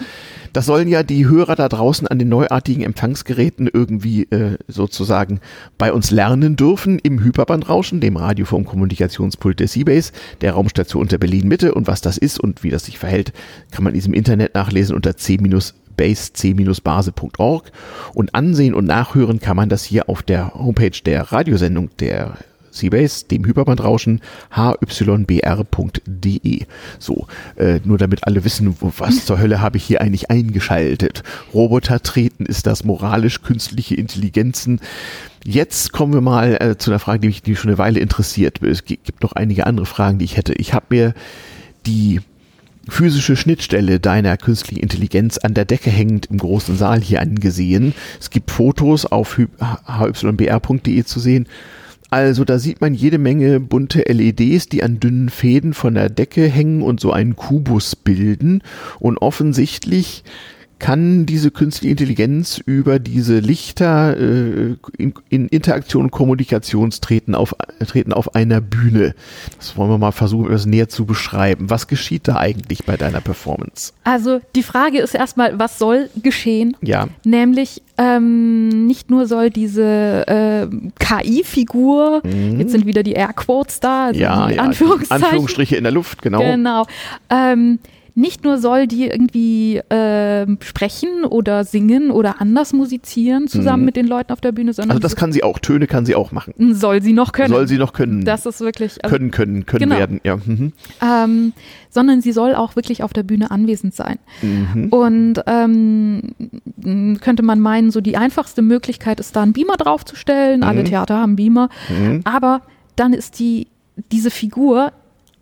[0.53, 5.39] Das sollen ja die Hörer da draußen an den neuartigen Empfangsgeräten irgendwie äh, sozusagen
[5.77, 6.99] bei uns lernen dürfen.
[6.99, 11.73] Im Hyperbandrauschen, dem Radioform-Kommunikationspult der Seabase, der Raumstation unter Berlin Mitte.
[11.73, 13.33] Und was das ist und wie das sich verhält,
[13.71, 15.73] kann man in diesem Internet nachlesen unter c-base
[16.33, 17.71] c-base.org
[18.13, 22.37] und ansehen und nachhören kann man das hier auf der Homepage der Radiosendung der
[22.71, 24.21] Seabase, dem Hyperbandrauschen,
[24.55, 25.39] hybr.de.
[26.99, 31.23] So, äh, nur damit alle wissen, was zur Hölle habe ich hier eigentlich eingeschaltet.
[31.53, 34.79] Roboter treten, ist das moralisch künstliche Intelligenzen?
[35.45, 38.61] Jetzt kommen wir mal äh, zu einer Frage, die mich die schon eine Weile interessiert.
[38.61, 40.53] Es gibt noch einige andere Fragen, die ich hätte.
[40.53, 41.13] Ich habe mir
[41.85, 42.19] die
[42.87, 47.93] physische Schnittstelle deiner künstlichen Intelligenz an der Decke hängend im großen Saal hier angesehen.
[48.19, 51.47] Es gibt Fotos auf hybr.de zu sehen
[52.09, 56.47] also da sieht man jede Menge bunte LEDs, die an dünnen Fäden von der Decke
[56.47, 58.63] hängen und so einen Kubus bilden.
[58.99, 60.23] Und offensichtlich
[60.79, 67.55] kann diese künstliche Intelligenz über diese Lichter äh, in, in Interaktion und Kommunikations treten auf,
[67.87, 69.13] treten auf einer Bühne.
[69.57, 71.69] Das wollen wir mal versuchen, etwas näher zu beschreiben.
[71.69, 73.93] Was geschieht da eigentlich bei deiner Performance?
[74.03, 76.75] Also die Frage ist erstmal, was soll geschehen?
[76.81, 77.07] Ja.
[77.23, 80.67] Nämlich ähm, nicht nur soll diese äh,
[80.99, 82.59] KI-Figur, Mhm.
[82.59, 84.61] jetzt sind wieder die Airquotes da, also Ja, die ja.
[84.63, 86.39] Anführungsstriche in der Luft, genau.
[86.39, 86.85] Genau.
[87.29, 87.79] Ähm,
[88.15, 93.85] nicht nur soll die irgendwie ähm, sprechen oder singen oder anders musizieren zusammen Mhm.
[93.85, 96.15] mit den Leuten auf der Bühne, sondern Also das kann sie auch, Töne kann sie
[96.15, 96.53] auch machen.
[96.57, 97.49] sie, soll sie noch können.
[97.53, 98.25] Soll sie noch können.
[98.25, 99.97] das ist wirklich, also, können, können, können Genau.
[99.97, 100.37] werden, ja.
[100.37, 100.73] Mhm.
[101.01, 101.53] ähm,
[101.89, 104.19] sondern sie soll auch wirklich auf der Bühne anwesend sein.
[104.41, 104.89] Mhm.
[104.89, 106.21] Und ähm,
[107.21, 110.63] könnte man meinen, so die einfachste Möglichkeit ist da einen Beamer draufzustellen.
[110.63, 110.85] Alle Mhm.
[110.85, 111.69] Theater haben Beamer.
[111.89, 112.21] Mhm.
[112.25, 112.61] Aber
[112.95, 113.67] dann ist die,
[114.11, 114.91] diese Figur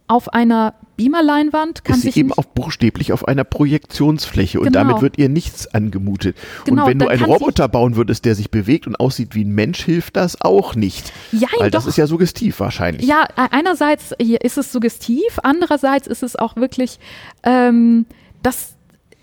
[0.07, 4.79] auf einer Beamerleinwand, kann ist sie sich eben auch buchstäblich auf einer Projektionsfläche und Genau.
[4.79, 6.35] damit wird ihr nichts angemutet.
[6.65, 9.53] Genau, und wenn du einen Roboter bauen würdest, der sich bewegt und aussieht wie ein
[9.53, 11.11] Mensch, hilft das auch nicht.
[11.31, 11.89] Jein, Weil das doch.
[11.89, 13.05] ist ja suggestiv wahrscheinlich.
[13.07, 16.99] Ja, e- einerseits ist es suggestiv, andererseits ist es auch wirklich,
[17.43, 18.05] ähm,
[18.41, 18.73] das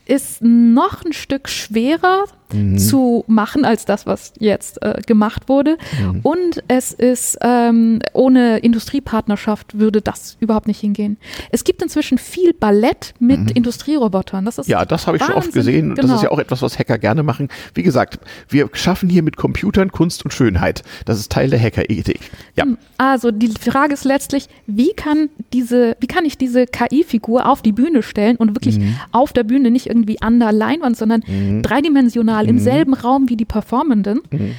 [0.06, 2.78] ist noch ein Stück schwerer Mhm.
[2.78, 5.76] zu machen als das, was jetzt äh, gemacht wurde.
[6.00, 6.20] Mhm.
[6.22, 11.16] Und es ist ähm, ohne Industriepartnerschaft würde das überhaupt nicht hingehen.
[11.50, 14.44] Es gibt inzwischen viel Ballett mit Industrierobotern.
[14.44, 14.72] Das ist Mhm.
[14.72, 15.90] Ja, das habe ich schon oft gesehen.
[15.90, 16.16] und Das Genau.
[16.16, 17.48] ist ja auch etwas, was Hacker gerne machen.
[17.74, 20.82] Wie gesagt, wir schaffen hier mit Computern Kunst und Schönheit.
[21.06, 22.20] Das ist Teil der Hackerethik.
[22.56, 22.64] Ja.
[22.98, 27.72] Also die Frage ist letztlich, wie kann diese, wie kann ich diese KI-Figur auf die
[27.72, 28.96] Bühne stellen und wirklich Mhm.
[29.12, 31.22] auf der Bühne nicht irgendwie an der Leinwand, sondern
[31.62, 34.50] dreidimensional im selben Raum wie die Performenden Mhm.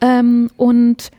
[0.00, 1.10] ähm, und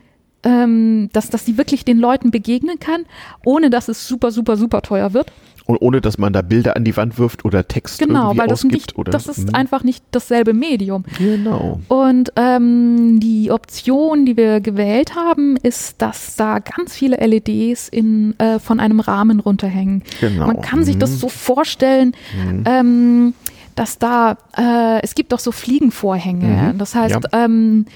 [0.44, 3.04] ähm, dass, dass sie wirklich den Leuten begegnen kann,
[3.44, 5.30] ohne dass es super, super, super teuer wird.
[5.66, 8.48] Und ohne, dass man da Bilder an die Wand wirft oder Text Genau, irgendwie weil
[8.48, 8.72] das, ausgibt.
[8.74, 9.54] nicht, oder, das ist Mhm.
[9.54, 11.04] einfach nicht dasselbe Medium.
[11.16, 11.78] Genau.
[11.86, 18.34] Und ähm, die Option, die wir gewählt haben, ist, dass da ganz viele LEDs in,
[18.40, 20.02] äh, von einem Rahmen runterhängen.
[20.20, 20.48] Genau.
[20.48, 21.00] Man kann sich Mhm.
[21.00, 22.16] das so vorstellen,
[22.64, 23.34] ähm,
[23.74, 26.72] dass da, äh, es gibt doch so Fliegenvorhänge.
[26.74, 26.78] Mhm.
[26.78, 27.44] Das heißt, Ja.
[27.44, 27.86] ähm,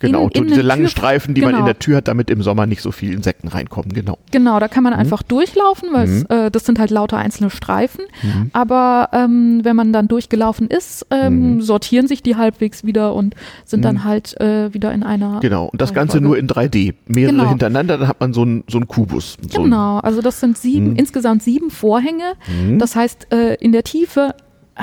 [0.00, 1.66] Genau, in, so in diese langen Tür- Streifen, die man in genau.
[1.66, 3.92] der Tür hat, damit im Sommer nicht so viele Insekten reinkommen.
[3.92, 4.18] Genau.
[4.32, 6.26] Genau, da kann man einfach durchlaufen, weil Mhm.
[6.28, 8.06] äh, das sind halt lauter einzelne Streifen.
[8.52, 11.60] Aber ähm, wenn man dann durchgelaufen ist, ähm, Mhm.
[11.62, 15.38] sortieren sich die halbwegs wieder und sind dann halt äh, wieder in einer.
[15.38, 15.66] Genau.
[15.66, 16.94] Und das Ganze nur in 3D.
[17.06, 17.48] Mehrere Genau.
[17.50, 19.36] hintereinander, dann hat man so einen so einen Kubus.
[19.50, 20.96] So Genau, also das sind sieben, Mhm.
[20.96, 22.32] insgesamt sieben Vorhänge.
[22.48, 22.80] Mhm.
[22.80, 24.34] Das heißt, äh, in der Tiefe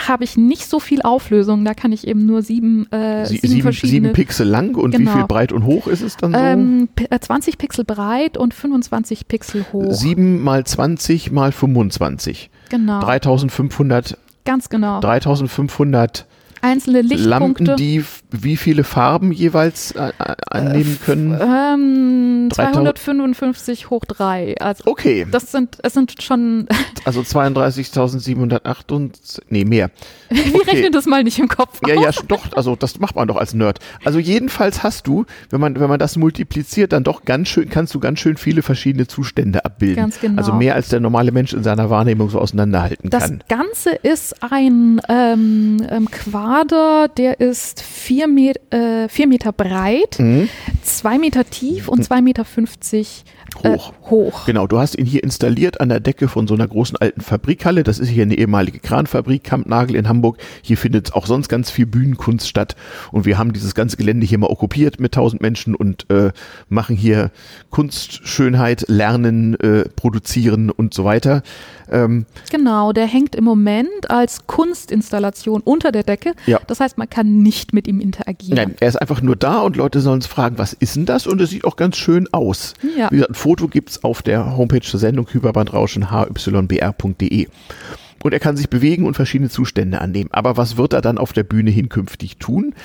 [0.07, 1.65] habe ich nicht so viel Auflösung.
[1.65, 3.91] Da kann ich eben nur sieben, äh, Sie, sieben, sieben, verschiedene.
[4.07, 5.11] sieben Pixel lang und wie Genau.
[5.13, 6.37] viel breit und hoch ist es dann so?
[6.39, 9.91] ähm, p- äh, 20 Pixel breit und 25 Pixel hoch.
[9.93, 12.49] 7 mal 20 mal 25.
[12.69, 14.99] genau, 3500, ganz genau.
[15.01, 16.25] 3500
[16.61, 17.63] Einzelne Lichtpunkte.
[17.63, 21.31] Lampen, die wie viele Farben jeweils äh, äh, annehmen können?
[21.33, 24.55] ähm, 3000 255 hoch 3.
[24.59, 26.67] Also Okay, das sind, es sind schon,
[27.05, 29.17] also 32.708 und,
[29.49, 29.89] nee, mehr.
[30.29, 30.71] wir Okay.
[30.71, 32.03] rechnen das mal nicht im Kopf Ja, aus.
[32.17, 33.79] ja, doch, also das macht man doch als Nerd.
[34.03, 37.93] Also jedenfalls hast du, wenn man, wenn man das multipliziert, dann doch ganz schön, kannst
[37.95, 39.95] du ganz schön viele verschiedene Zustände abbilden.
[39.95, 40.37] Ganz genau.
[40.37, 43.43] Also mehr als der normale Mensch in seiner Wahrnehmung so auseinanderhalten Das kann.
[43.47, 46.09] Ganze ist ein ähm, ähm,
[46.49, 50.49] Quader, der ist vier, Met äh, vier Meter breit, Mhm.
[50.81, 53.23] zwei Meter tief und zwei Meter fünfzig
[53.63, 53.93] äh, Hoch.
[54.09, 54.45] hoch.
[54.45, 57.83] Genau, du hast ihn hier installiert an der Decke von so einer großen alten Fabrikhalle.
[57.83, 60.37] Das ist hier eine ehemalige Kranfabrik, Kampnagel in Hamburg.
[60.61, 62.75] Hier findet auch sonst ganz viel Bühnenkunst statt.
[63.11, 66.31] Und wir haben dieses ganze Gelände hier mal okkupiert mit tausend Menschen und äh,
[66.69, 67.31] machen hier
[67.69, 71.43] Kunst, Schönheit, Lernen, äh, Produzieren und so weiter.
[71.91, 76.33] Ähm, Genau, der hängt im Moment als Kunstinstallation unter der Decke.
[76.45, 76.59] Ja.
[76.67, 78.55] Das heißt, man kann nicht mit ihm interagieren.
[78.55, 81.27] Nein, er ist einfach nur da und Leute sollen uns fragen, was ist denn das?
[81.27, 82.73] Und es sieht auch ganz schön aus.
[82.97, 83.09] Ja.
[83.11, 87.47] Wie gesagt, Foto gibt's auf der Homepage zur Sendung hyperbandrauschen hybr.de.
[88.21, 90.29] Und er kann sich bewegen und verschiedene Zustände annehmen.
[90.31, 92.75] Aber was wird er dann auf der Bühne hinkünftig tun?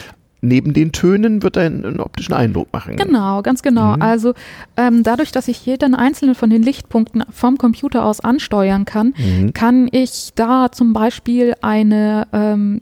[0.41, 2.97] Neben den Tönen wird er einen, einen optischen Eindruck machen.
[2.97, 3.97] Genau, ganz genau.
[3.97, 4.01] Mhm.
[4.03, 4.33] Also
[4.79, 9.53] ähm, dadurch, dass ich jeden einzelnen von den Lichtpunkten vom Computer aus ansteuern kann, Mhm.
[9.53, 12.81] kann ich da zum Beispiel eine, ähm,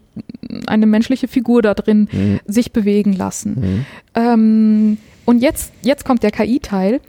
[0.68, 2.38] eine menschliche Figur da drin Mhm.
[2.46, 3.56] sich bewegen lassen.
[3.60, 3.86] Mhm.
[4.14, 7.00] Ähm, und jetzt, jetzt kommt der KI-Teil.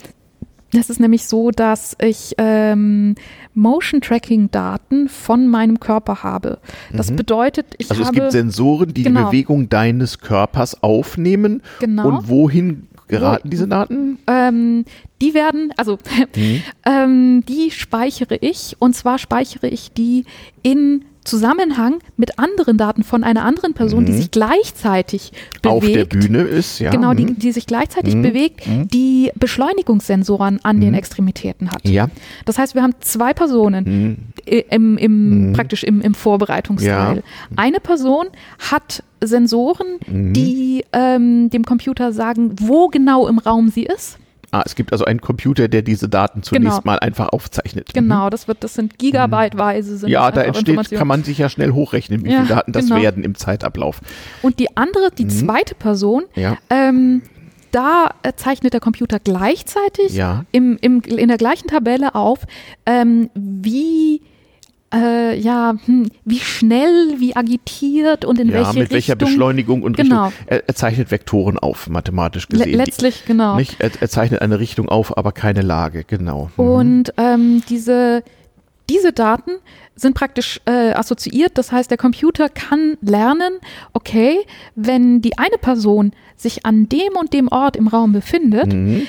[0.75, 3.15] Es ist nämlich so, dass ich ähm,
[3.53, 6.59] Motion-Tracking-Daten von meinem Körper habe.
[6.91, 7.15] Das Mhm.
[7.17, 9.25] bedeutet, ich Also es habe gibt Sensoren, die die Genau.
[9.25, 11.61] Bewegung deines Körpers aufnehmen.
[11.79, 14.17] genau Und wohin geraten diese Daten?
[14.27, 14.85] ähm,
[15.23, 15.97] die werden, also
[16.85, 20.25] ähm, die speichere ich und zwar speichere ich die
[20.61, 24.17] in Zusammenhang mit anderen Daten von einer anderen Person, die Mhm.
[24.17, 25.31] sich gleichzeitig
[25.61, 25.73] bewegt.
[25.77, 26.91] Auf der Bühne ist, ja.
[26.91, 27.39] Genau, die, mhm.
[27.39, 28.21] die sich gleichzeitig Mhm.
[28.23, 28.89] bewegt, Mhm.
[28.89, 30.95] die Beschleunigungssensoren an den Mhm.
[30.95, 31.87] Extremitäten hat.
[31.87, 32.09] Ja.
[32.43, 34.17] Das heißt, wir haben zwei Personen Mhm.
[34.69, 35.53] im, im, Mhm.
[35.53, 37.15] praktisch im, im Vorbereitungsteil.
[37.17, 37.21] Ja.
[37.55, 38.25] Eine Person
[38.59, 40.33] hat Sensoren, Mhm.
[40.33, 44.17] die ähm, dem Computer sagen, wo genau im Raum sie ist.
[44.53, 46.81] Ah, es gibt also einen Computer, der diese Daten zunächst Genau.
[46.85, 47.91] mal einfach aufzeichnet.
[47.91, 50.13] Genau, das wird, das sind gigabyteweise sind Mhm.
[50.13, 53.01] Ja, da entsteht, kann man sich ja schnell hochrechnen, wie Ja, viele Daten das genau.
[53.01, 53.99] werden im Zeitablauf.
[54.43, 56.57] Und die andere, die zweite Person, Ja.
[56.69, 57.23] ähm,
[57.71, 60.45] da äh, zeichnet der Computer gleichzeitig Ja.
[60.51, 62.41] im, im, in der gleichen Tabelle auf,
[62.85, 64.21] ähm, wie
[64.93, 69.27] äh, ja, hm, wie schnell, wie agitiert und in ja, welche mit welcher Richtung.
[69.29, 70.25] Beschleunigung und Genau.
[70.27, 70.45] Richtung.
[70.47, 72.77] Er, er zeichnet Vektoren auf, mathematisch Le gesehen.
[72.77, 73.55] letztlich, genau.
[73.55, 73.75] Nicht?
[73.79, 76.49] Er, er zeichnet eine Richtung auf, aber keine Lage, genau.
[76.57, 76.63] Mhm.
[76.65, 78.23] Und ähm, diese,
[78.89, 79.51] diese Daten
[79.95, 81.57] sind praktisch äh, assoziiert.
[81.57, 83.53] Das heißt, der Computer kann lernen,
[83.93, 84.37] okay,
[84.75, 89.03] wenn die eine Person sich an dem und dem Ort im Raum befindet, Mhm.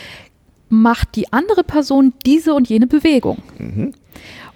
[0.68, 3.38] macht die andere Person diese und jene Bewegung.
[3.58, 3.92] Mhm.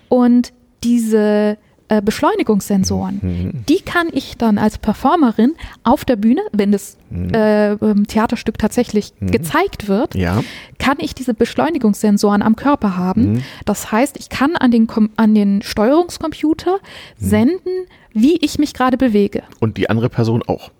[0.08, 0.52] Und
[0.84, 1.56] diese
[1.90, 3.64] äh, Beschleunigungssensoren, Mhm.
[3.66, 9.14] die kann ich dann als Performerin auf der Bühne, wenn das äh, ähm, Theaterstück tatsächlich
[9.20, 10.42] gezeigt wird, Ja.
[10.78, 13.32] kann ich diese Beschleunigungssensoren am Körper haben.
[13.36, 13.42] Mhm.
[13.64, 17.26] Das heißt, ich kann an den, Kom an den Steuerungscomputer Mhm.
[17.26, 17.72] senden,
[18.12, 19.42] wie ich mich gerade bewege.
[19.60, 20.70] Und die andere Person auch.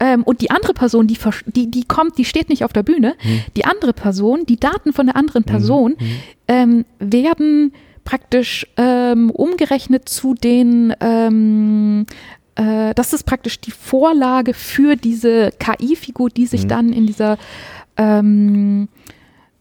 [0.00, 3.14] Ähm, und die andere Person, die, die, die kommt, die steht nicht auf der Bühne.
[3.22, 3.42] Mhm.
[3.56, 5.94] Die andere Person, die Daten von der anderen Person
[6.48, 7.72] ähm, werden
[8.10, 12.06] praktisch ähm, umgerechnet zu den, ähm,
[12.56, 16.46] äh, das ist praktisch die Vorlage für diese KI-Figur, die Mhm.
[16.48, 17.38] sich dann in dieser
[17.96, 18.88] ähm,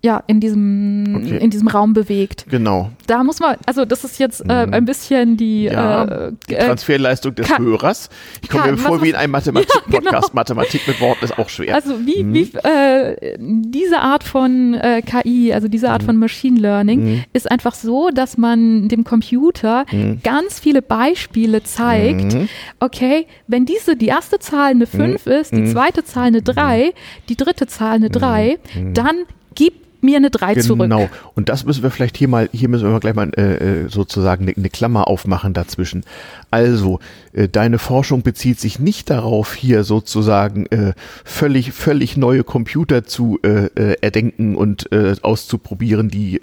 [0.02, 1.38] ja, in diesem, Okay.
[1.40, 2.46] in diesem Raum bewegt.
[2.50, 2.90] Genau.
[3.08, 6.66] Da muss man, also das ist jetzt äh, ein bisschen die, Ja, äh, die äh,
[6.66, 8.10] Transferleistung des Ka- Hörers.
[8.42, 9.90] Ich komme mir vor wie in einem Mathematik-Podcast.
[9.94, 10.28] Ja, genau.
[10.34, 11.76] Mathematik mit Worten ist auch schwer.
[11.76, 12.34] Also wie, Mhm.
[12.34, 15.92] wie äh, diese Art von äh, KI, also diese Mhm.
[15.94, 19.86] Art von Machine Learning, ist einfach so, dass man dem Computer
[20.24, 22.34] ganz viele Beispiele zeigt.
[22.36, 22.48] Mhm.
[22.80, 26.94] Okay, wenn diese die erste Zahl eine 5 ist, die zweite Zahl eine 3,
[27.28, 28.58] die dritte Zahl eine 3,
[28.94, 29.16] dann
[29.56, 30.80] keep gib mir eine 3 zurück.
[30.82, 31.10] Genau.
[31.36, 33.90] Und das müssen wir vielleicht hier mal, hier müssen wir mal gleich mal äh, äh,
[33.90, 36.04] sozusagen eine, eine Klammer aufmachen dazwischen.
[36.52, 37.00] Also,
[37.34, 43.40] äh, deine Forschung bezieht sich nicht darauf, hier sozusagen äh, völlig, völlig neue Computer zu
[43.44, 44.90] äh, äh, erdenken und
[45.22, 46.40] auszuprobieren, die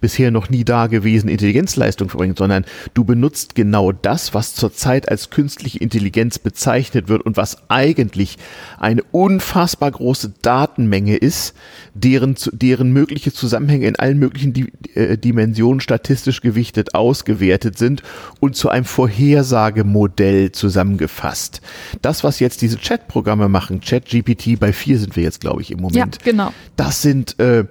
[0.00, 5.78] bisher noch nie dagewesene Intelligenzleistung verbringen, sondern du benutzt genau das, was zurzeit als künstliche
[5.78, 8.36] Intelligenz bezeichnet wird und was eigentlich
[8.78, 11.54] eine unfassbar große Datenmenge ist,
[11.94, 12.50] deren, zu-
[12.84, 18.02] deren mögliche Zusammenhänge in allen möglichen Di äh, Dimensionen statistisch gewichtet ausgewertet sind
[18.40, 21.60] und zu einem Vorhersagemodell zusammengefasst.
[22.02, 25.78] Das, was jetzt diese Chat-Programme machen, ChatGPT, bei vier sind wir jetzt, glaube ich, im
[25.78, 26.18] Ja, Moment.
[26.24, 26.52] genau.
[26.76, 27.64] Das sind äh,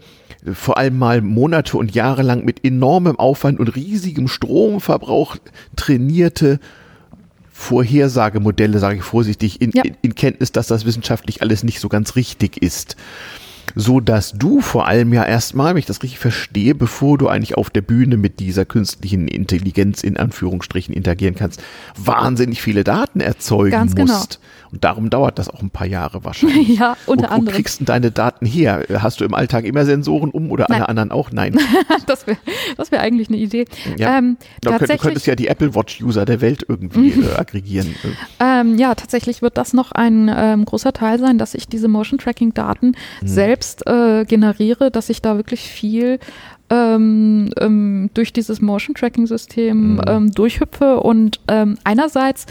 [0.52, 5.38] vor allem mal Monate und Jahre lang mit enormem Aufwand und riesigem Stromverbrauch
[5.76, 6.60] trainierte
[7.52, 9.84] Vorhersagemodelle, sage ich vorsichtig, in, Ja.
[10.02, 12.95] in Kenntnis, dass das wissenschaftlich alles nicht so ganz richtig ist.
[13.75, 17.55] So dass du vor allem ja erstmal, wenn ich das richtig verstehe, bevor du eigentlich
[17.55, 21.62] auf der Bühne mit dieser künstlichen Intelligenz in Anführungsstrichen interagieren kannst,
[21.97, 24.19] wahnsinnig viele Daten erzeugen Ganz genau.
[24.73, 26.67] Und darum dauert das auch ein paar Jahre wahrscheinlich.
[26.79, 27.55] Ja, unter wo, wo anderem.
[27.55, 28.83] kriegst du deine Daten her?
[28.99, 30.88] Hast du im Alltag immer Sensoren um oder alle Nein.
[30.89, 31.31] anderen auch?
[31.31, 31.59] Nein.
[32.07, 32.38] das wäre
[32.75, 33.65] das wär eigentlich eine Idee.
[33.97, 34.17] Ja.
[34.17, 37.93] Ähm, Du könnt- du könntest ja die Apple Watch-User der Welt irgendwie äh, aggregieren.
[38.39, 42.17] Ähm, ja, tatsächlich wird das noch ein ähm, großer Teil sein, dass ich diese Motion
[42.17, 43.27] Tracking Daten Mhm.
[43.27, 46.17] selbst äh, generiere, dass ich da wirklich viel
[46.69, 50.01] ähm, ähm, durch dieses Motion Tracking System Mhm.
[50.07, 52.45] ähm, durchhüpfe und ähm, einerseits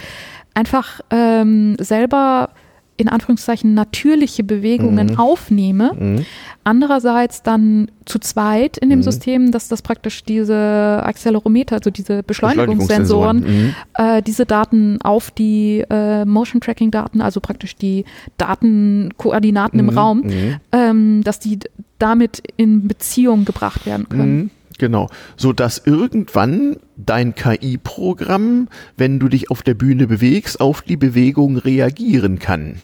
[0.55, 2.51] einfach ähm, selber
[2.99, 5.19] in Anführungszeichen natürliche Bewegungen Mhm.
[5.19, 6.21] aufnehme.
[6.63, 9.03] Andererseits dann zu zweit in dem Mhm.
[9.05, 13.75] System, dass das praktisch diese Accelerometer, also diese Beschleunigungssensoren, Mhm.
[13.95, 18.05] äh, diese Daten auf die äh, Motion Tracking Daten, also praktisch die
[18.37, 20.57] Datenkoordinaten im Mhm, Raum, mhm.
[20.73, 21.59] ähm, dass die
[21.99, 24.51] damit in Beziehung gebracht werden können.
[24.83, 28.67] Genau, so dass irgendwann dein KI-Programm,
[28.97, 32.83] wenn du dich auf der Bühne bewegst, auf die Bewegung reagieren kann.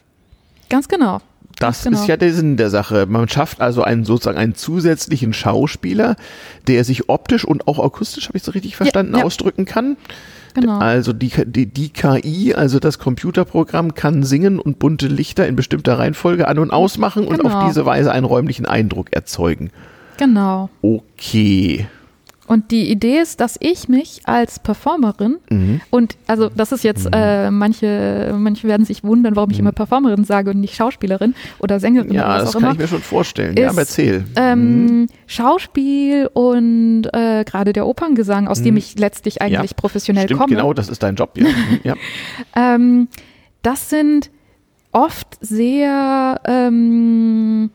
[0.71, 1.21] Ganz genau.
[1.59, 1.99] Das genau.
[1.99, 3.07] ist ja der Sinn der Sache.
[3.07, 6.15] Man schafft also einen sozusagen einen zusätzlichen Schauspieler,
[6.69, 9.25] der sich optisch und auch akustisch, habe ich so richtig verstanden, ja.
[9.25, 9.97] ausdrücken kann.
[10.55, 10.79] Genau.
[10.79, 15.99] Also die, die, die KI, also das Computerprogramm, kann singen und bunte Lichter in bestimmter
[15.99, 17.59] Reihenfolge an- und ausmachen und Genau.
[17.59, 19.73] auf diese Weise einen räumlichen Eindruck erzeugen.
[20.19, 20.69] Genau.
[20.83, 21.87] Okay.
[22.47, 25.83] Und die Idee ist, dass ich mich als Performerin Mhm.
[25.91, 30.25] und also das ist jetzt, äh, manche, manche werden sich wundern, warum ich immer Performerin
[30.25, 32.15] sage und nicht Schauspielerin oder Sängerin Mhm.
[32.15, 32.73] Ja, oder was das auch kann immer.
[32.73, 33.55] ich mir schon vorstellen.
[33.59, 34.25] ja, ist, aber erzähl.
[34.37, 40.29] Ähm, Schauspiel und äh, gerade der Operngesang, aus dem ich letztlich eigentlich professionell Mhm.
[40.29, 40.55] Stimmt, komme.
[40.57, 41.37] genau, das ist dein Job.
[41.37, 41.45] Ja.
[41.49, 41.95] Mhm, ja.
[42.57, 43.09] Ähm,
[43.61, 44.31] das sind
[44.93, 47.69] oft sehr ähm,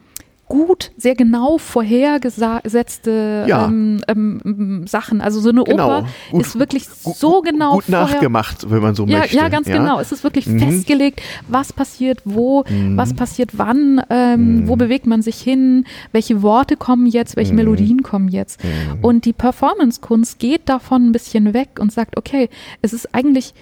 [0.53, 3.65] gut, sehr genau vorhergesetzte Ja.
[3.65, 5.19] ähm, ähm, Sachen.
[5.21, 5.85] Also so eine Genau.
[5.99, 9.35] Oper Gut- ist wirklich Gut, so genau gut nachgemacht, wenn man so ja, möchte.
[9.35, 9.99] ja, ganz genau.
[9.99, 10.59] Es ist wirklich Mhm.
[10.59, 12.63] festgelegt, was passiert wo,
[12.95, 14.67] was passiert wann, ähm, Mhm.
[14.67, 18.63] wo bewegt man sich hin, welche Worte kommen jetzt, welche Melodien kommen jetzt.
[18.63, 18.69] Mhm.
[19.01, 22.49] Und die Performance-Kunst geht davon ein bisschen weg und sagt, okay,
[22.81, 23.53] es ist eigentlich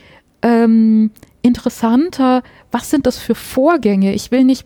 [0.44, 1.12] ähm,
[1.44, 4.14] interessanter, was sind das für Vorgänge?
[4.14, 4.66] Ich will nicht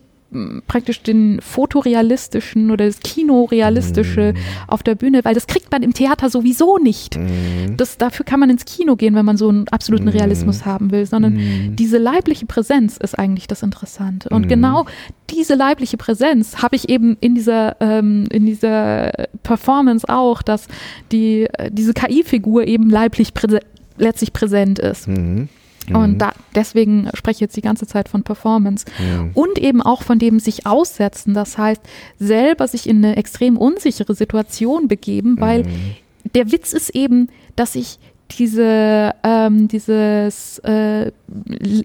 [0.66, 4.38] praktisch den fotorealistischen oder das Kinorealistische Mhm.
[4.68, 7.18] auf der Bühne, weil das kriegt man im Theater sowieso nicht.
[7.18, 7.76] Mhm.
[7.76, 11.06] Das, dafür kann man ins Kino gehen, wenn man so einen absoluten Realismus haben will,
[11.06, 11.76] sondern Mhm.
[11.76, 14.28] diese leibliche Präsenz ist eigentlich das Interessante.
[14.30, 14.86] Und genau
[15.30, 20.68] diese leibliche Präsenz habe ich eben in dieser, ähm, in dieser Performance auch, dass
[21.12, 23.60] die, äh, diese KI-Figur eben leiblich präse
[23.98, 25.08] letztlich präsent ist.
[25.08, 25.48] Mhm.
[25.94, 28.84] Und da, deswegen spreche ich jetzt die ganze Zeit von Performance.
[28.98, 29.30] Mhm.
[29.34, 31.34] Und eben auch von dem sich aussetzen.
[31.34, 31.82] Das heißt,
[32.18, 35.70] selber sich in eine extrem unsichere Situation begeben, weil Mhm.
[36.34, 37.98] der Witz ist eben, dass ich
[38.32, 41.12] diese, ähm, dieses äh,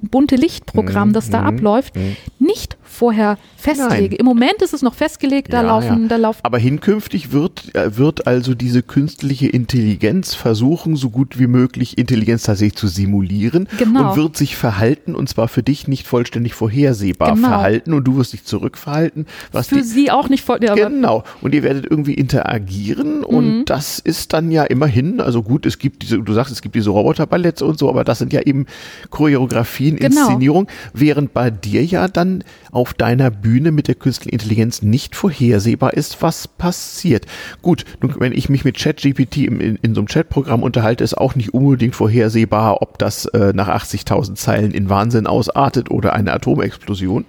[0.02, 2.16] bunte Lichtprogramm, Mhm, das da mhm, abläuft, mhm.
[2.40, 4.10] nicht vorher festlege.
[4.10, 4.20] Nein.
[4.20, 6.08] Im Moment ist es noch festgelegt, da Ja, laufen, ja.
[6.10, 11.48] da laufen Aber hinkünftig wird, äh, wird also diese künstliche Intelligenz versuchen, so gut wie
[11.48, 14.12] möglich Intelligenz tatsächlich zu simulieren Genau.
[14.12, 17.48] und wird sich verhalten und zwar für dich nicht vollständig vorhersehbar Genau.
[17.48, 20.60] verhalten und du wirst dich zurückverhalten, was für die, sie auch nicht voll.
[20.64, 21.24] Ja, Genau.
[21.42, 23.24] Und ihr werdet irgendwie interagieren Mhm.
[23.24, 26.76] und das ist dann ja immerhin, also gut, es gibt diese, du sagst, es gibt
[26.76, 28.66] diese Roboterballetts und so, aber das sind ja eben
[29.10, 30.08] Choreografien, Genau.
[30.22, 32.44] Inszenierung, während bei dir ja dann
[32.82, 37.28] auf deiner Bühne mit der künstlichen Intelligenz nicht vorhersehbar ist, was passiert.
[37.62, 41.16] Gut, nun, wenn ich mich mit ChatGPT in, in, in so einem Chatprogramm unterhalte, ist
[41.16, 46.34] auch nicht unbedingt vorhersehbar, ob das äh, nach 80.000 Zeilen in Wahnsinn ausartet oder eine
[46.34, 47.26] Atomexplosion.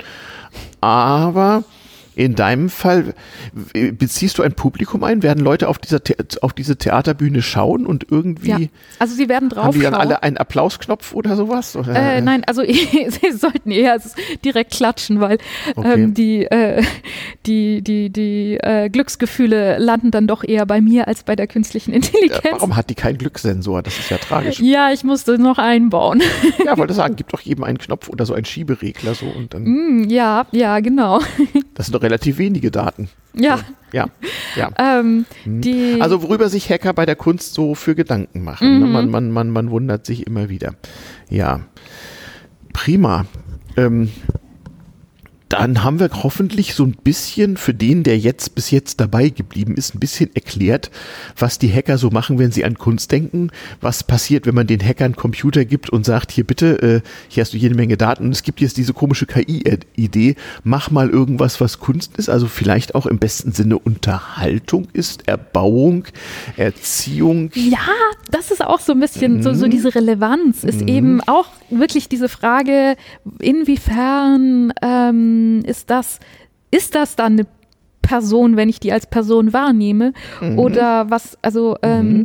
[0.81, 1.65] Aber
[2.15, 3.15] in deinem Fall
[3.75, 5.23] äh, beziehst du ein Publikum ein?
[5.23, 8.59] Werden Leute auf dieser The auf diese Theaterbühne schauen und irgendwie ja.
[8.99, 11.77] Also sie werden haben die dann alle einen Applausknopf oder sowas?
[11.77, 11.95] Oder?
[11.95, 13.99] Äh, nein, also sie sollten eher
[14.45, 15.39] direkt klatschen, weil
[15.77, 15.95] Okay.
[15.95, 16.83] ähm, die, äh,
[17.47, 21.93] die, die, die äh, Glücksgefühle landen dann doch eher bei mir als bei der künstlichen
[21.93, 22.43] Intelligenz.
[22.51, 23.83] Warum hat die keinen Glückssensor?
[23.83, 24.61] Das ist ja tragisch.
[24.61, 26.23] Ja, ich musste noch einbauen.
[26.65, 29.65] Ja, wollte sagen, gibt doch jedem einen Knopf oder so einen Schieberegler so und dann.
[29.65, 31.21] Hm, ja, ja, genau.
[31.75, 33.09] Das sind doch relativ wenige Daten.
[33.35, 33.61] Ja,
[33.93, 34.07] Ja,
[34.57, 34.71] ja.
[35.01, 35.99] ähm, die.
[36.01, 38.81] Also worüber sich Hacker bei der Kunst so für Gedanken machen.
[38.81, 38.87] Ne?
[38.87, 40.75] Man, man, man, man wundert sich immer wieder.
[41.29, 41.61] Ja.
[42.73, 43.27] Prima.
[43.77, 44.11] Ähm,
[45.53, 49.75] dann haben wir hoffentlich so ein bisschen für den, der jetzt bis jetzt dabei geblieben
[49.77, 50.91] ist, ein bisschen erklärt,
[51.39, 54.81] was die Hacker so machen, wenn sie an Kunst denken, was passiert, wenn man den
[54.83, 58.25] Hackern einen Computer gibt und sagt, hier bitte, äh, hier hast du jede Menge Daten
[58.27, 62.95] und es gibt jetzt diese komische KI-Idee, mach mal irgendwas, was Kunst ist, also vielleicht
[62.95, 66.05] auch im besten Sinne Unterhaltung ist, Erbauung,
[66.57, 67.51] Erziehung.
[67.55, 67.79] Ja,
[68.31, 69.55] das ist auch so ein bisschen so, Mhm.
[69.57, 72.97] so diese Relevanz, ist eben auch wirklich diese Frage,
[73.41, 76.21] inwiefern ähm, ist das,
[76.71, 77.47] ist das dann eine
[78.03, 80.13] Person, wenn ich die als Person wahrnehme?
[80.41, 80.59] Mhm.
[80.59, 82.25] Oder was, also ähm,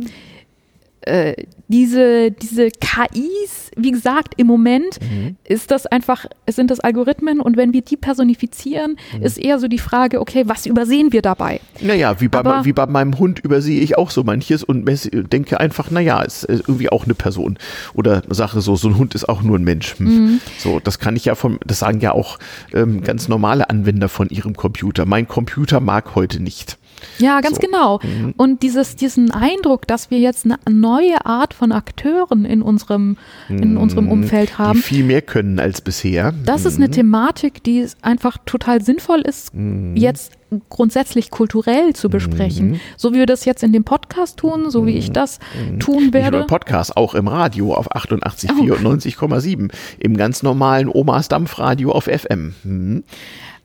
[1.08, 1.34] äh,
[1.68, 5.36] diese, diese KIs, wie gesagt, im Moment Mhm.
[5.44, 9.22] ist das einfach, sind das Algorithmen und wenn wir die personifizieren, Mhm.
[9.22, 11.60] ist eher so die Frage, okay, was übersehen wir dabei?
[11.80, 14.84] Naja, wie bei, Aber- wie bei meinem Hund übersehe ich auch so manches und
[15.32, 17.58] denke einfach, naja, ist äh, irgendwie auch eine Person.
[17.94, 19.98] Oder sage so, so ein Hund ist auch nur ein Mensch.
[19.98, 20.06] Hm.
[20.06, 20.40] Mhm.
[20.58, 22.38] So, das kann ich ja vom, das sagen ja auch
[22.72, 25.04] ähm, ganz normale Anwender von ihrem Computer.
[25.06, 26.78] Mein Computer mag heute nicht.
[27.18, 27.62] Ja, ganz So.
[27.62, 28.00] genau.
[28.36, 33.16] Und dieses, diesen Eindruck, dass wir jetzt eine neue Art von Akteuren in unserem,
[33.48, 36.32] in unserem Umfeld Die haben, viel mehr können als bisher.
[36.44, 39.52] das ist eine Thematik, die einfach total sinnvoll ist,
[39.94, 40.32] jetzt
[40.70, 42.80] grundsätzlich kulturell zu besprechen.
[42.96, 45.40] So wie wir das jetzt in dem Podcast tun, so wie ich das
[45.78, 46.38] tun Nicht nur werde.
[46.38, 49.70] im Podcast, auch im Radio auf 88,94,7.
[49.98, 52.54] Im ganz normalen Omas Dampfradio auf FM.
[52.62, 53.04] Hm.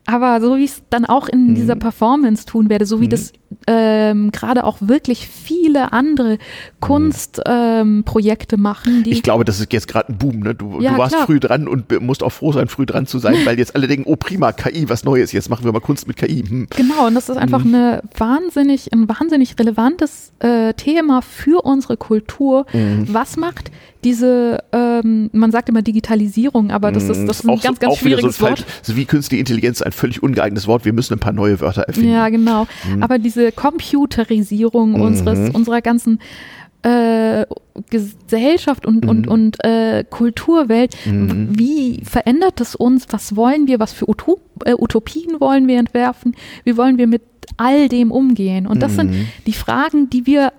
[0.06, 1.54] Aber so wie ich es dann auch in Mhm.
[1.54, 3.10] dieser Performance tun werde, so wie Mhm.
[3.10, 3.32] das
[3.68, 6.38] ähm, gerade auch wirklich viele andere
[6.80, 7.42] Kunstprojekte
[7.80, 10.40] ähm, Projekte machen, die Ich glaube, das ist jetzt gerade ein Boom.
[10.40, 10.54] Ne?
[10.54, 11.26] Du, Ja, du warst klar.
[11.26, 14.04] früh dran und musst auch froh sein, früh dran zu sein, weil jetzt alle denken,
[14.10, 16.42] oh prima, KI, was Neues, jetzt machen wir mal Kunst mit KI.
[16.46, 16.66] Hm.
[16.76, 17.74] Genau, und das ist einfach Mhm.
[17.74, 22.66] eine wahnsinnig, ein wahnsinnig relevantes äh, Thema für unsere Kultur.
[22.72, 23.06] Mhm.
[23.10, 23.70] Was macht
[24.04, 27.80] diese, ähm, man sagt immer Digitalisierung, aber das ist, das ist ein ganz, so, ganz
[27.80, 28.58] wieder so, schwieriges Wort.
[28.60, 30.84] falsch, so wie künstliche Intelligenz ein völlig ungeeignetes Wort.
[30.84, 32.10] Wir müssen ein paar neue Wörter erfinden.
[32.12, 32.66] Ja, genau.
[32.88, 33.02] Mhm.
[33.02, 36.18] Aber diese Computerisierung unseres, unserer ganzen
[36.82, 37.46] äh,
[37.88, 39.32] Gesellschaft und, und, Mhm.
[39.32, 41.48] und äh, Kulturwelt, Mhm.
[41.58, 43.06] wie verändert es uns?
[43.10, 43.80] Was wollen wir?
[43.80, 46.36] Was für Uto äh, Utopien wollen wir entwerfen?
[46.64, 47.22] Wie wollen wir mit
[47.56, 48.66] all dem umgehen?
[48.66, 49.26] Und das sind Mhm.
[49.46, 50.52] die Fragen, die wir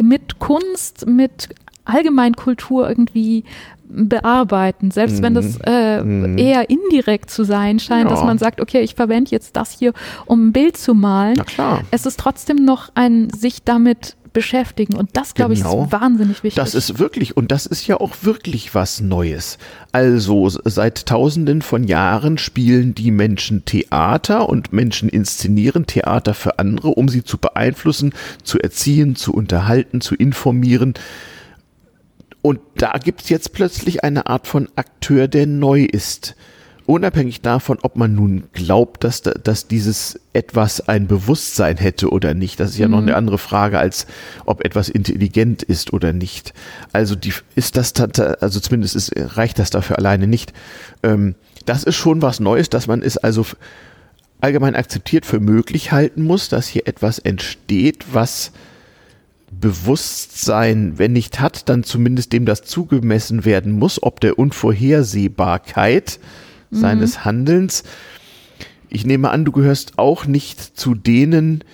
[0.00, 1.48] mit Kunst, mit
[1.84, 3.44] Allgemeinkultur irgendwie
[3.88, 6.38] bearbeiten, selbst wenn das äh, Mhm.
[6.38, 8.26] eher indirekt zu sein scheint, dass Ja.
[8.26, 9.92] man sagt, okay, ich verwende jetzt das hier,
[10.26, 11.34] um ein Bild zu malen.
[11.36, 11.82] Na klar.
[11.90, 15.84] Es ist trotzdem noch ein sich damit beschäftigen und das, glaube ich, Genau.
[15.84, 16.56] ist wahnsinnig wichtig.
[16.60, 19.58] Das ist wirklich, und das ist ja auch wirklich was Neues.
[19.92, 26.88] Also seit tausenden von Jahren spielen die Menschen Theater und Menschen inszenieren Theater für andere,
[26.88, 28.12] um sie zu beeinflussen,
[28.42, 30.94] zu erziehen, zu unterhalten, zu informieren.
[32.44, 36.36] Und da gibt's jetzt plötzlich eine Art von Akteur, der neu ist.
[36.84, 42.34] Unabhängig davon, ob man nun glaubt, dass, da, dass dieses etwas ein Bewusstsein hätte oder
[42.34, 44.06] nicht, das ist ja noch eine andere Frage, als
[44.44, 46.52] ob etwas intelligent ist oder nicht.
[46.92, 50.52] Also die, ist das, also zumindest ist, reicht das dafür alleine nicht.
[51.02, 53.46] Ähm, das ist schon was Neues, dass man es also
[54.42, 58.52] allgemein akzeptiert für möglich halten muss, dass hier etwas entsteht, was
[59.60, 66.18] Bewusstsein, wenn nicht hat, dann zumindest dem das zugemessen werden muss, ob der Unvorhersehbarkeit
[66.70, 67.84] seines Handelns.
[68.88, 71.64] Ich nehme an, du gehörst auch nicht zu denen,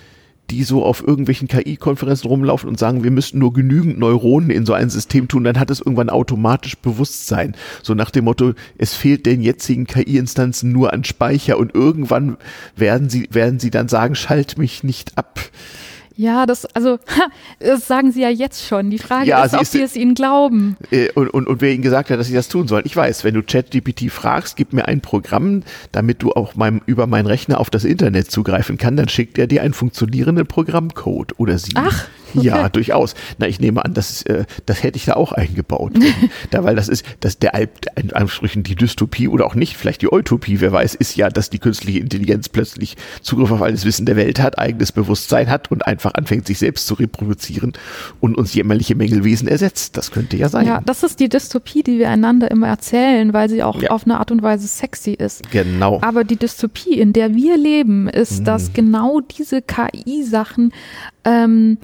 [0.51, 4.73] die so auf irgendwelchen KI-Konferenzen rumlaufen und sagen, wir müssten nur genügend Neuronen in so
[4.73, 7.55] ein System tun, dann hat es irgendwann automatisch Bewusstsein.
[7.81, 12.37] So nach dem Motto, es fehlt den jetzigen KI-Instanzen nur an Speicher und irgendwann
[12.75, 15.39] werden sie, werden sie dann sagen, schalt mich nicht ab.
[16.15, 16.99] Ja, das, also,
[17.59, 18.89] das sagen sie ja jetzt schon.
[18.89, 20.77] Die Frage Ja, ist, ob ist- sie es ihnen glauben.
[20.91, 22.83] Äh, und, und, und wer ihnen gesagt hat, dass sie das tun sollen.
[22.85, 27.07] Ich weiß, wenn du ChatGPT fragst, gib mir ein Programm, damit du auch meinem, über
[27.07, 31.57] meinen Rechner auf das Internet zugreifen kann, dann schickt er dir einen funktionierenden Programmcode oder
[31.57, 31.71] sie.
[31.75, 32.07] Ach,
[32.41, 33.15] Ja, durchaus.
[33.37, 35.93] Na, ich nehme an, das, äh, das hätte ich da auch eingebaut.
[36.49, 40.01] Da, weil das ist, dass der Alp, in Anführungsstrichen die Dystopie oder auch nicht, vielleicht
[40.01, 44.05] die Utopie, wer weiß, ist ja, dass die künstliche Intelligenz plötzlich Zugriff auf alles Wissen
[44.05, 47.73] der Welt hat, eigenes Bewusstsein hat und einfach anfängt, sich selbst zu reproduzieren
[48.19, 49.95] und uns jämmerliche Mängelwesen ersetzt.
[49.97, 50.67] Das könnte ja sein.
[50.67, 53.91] Ja, das ist die Dystopie, die wir einander immer erzählen, weil sie auch Ja.
[53.91, 55.49] auf eine Art und Weise sexy ist.
[55.51, 55.99] Genau.
[56.01, 58.45] Aber die Dystopie, in der wir leben, ist, Mhm.
[58.45, 60.73] dass genau diese KI-Sachen
[61.23, 61.77] ähm,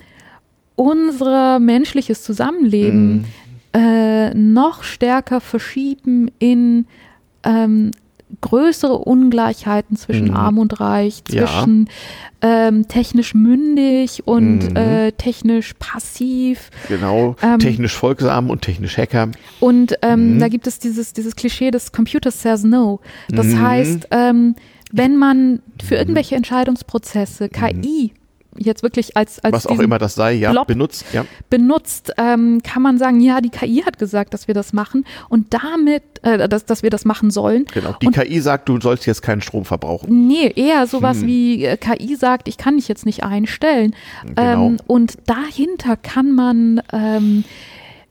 [0.77, 3.25] unser menschliches Zusammenleben Mhm.
[3.73, 6.85] äh, noch stärker verschieben in
[7.43, 7.91] ähm,
[8.41, 10.35] größere Ungleichheiten zwischen Mhm.
[10.35, 11.45] Arm und Reich, Ja.
[11.47, 11.89] zwischen
[12.41, 14.75] ähm, technisch mündig und Mhm.
[14.75, 16.69] äh, technisch passiv.
[16.89, 17.35] Genau.
[17.41, 19.29] Ähm, technisch folgsam und technisch Hacker.
[19.59, 20.39] Und ähm, Mhm.
[20.39, 22.99] da gibt es dieses, dieses Klischee des Computer says no.
[23.29, 23.61] Das Mhm.
[23.61, 24.55] heißt, ähm,
[24.91, 28.13] wenn man für irgendwelche Entscheidungsprozesse KI
[28.59, 29.53] jetzt wirklich als, als.
[29.53, 31.05] Was auch immer das sei, ja, Blob benutzt.
[31.13, 31.25] Ja.
[31.49, 35.53] benutzt, ähm, kann man sagen, ja, die KI hat gesagt, dass wir das machen und
[35.53, 37.65] damit, äh, dass, dass wir das machen sollen.
[37.73, 37.95] Genau.
[38.01, 40.27] Die Und- KI sagt, du sollst jetzt keinen Strom verbrauchen.
[40.27, 41.27] Nee, eher sowas Hm.
[41.27, 43.95] wie äh, KI sagt, ich kann dich jetzt nicht einstellen.
[44.25, 44.67] Genau.
[44.67, 47.43] Ähm, und dahinter kann man ähm,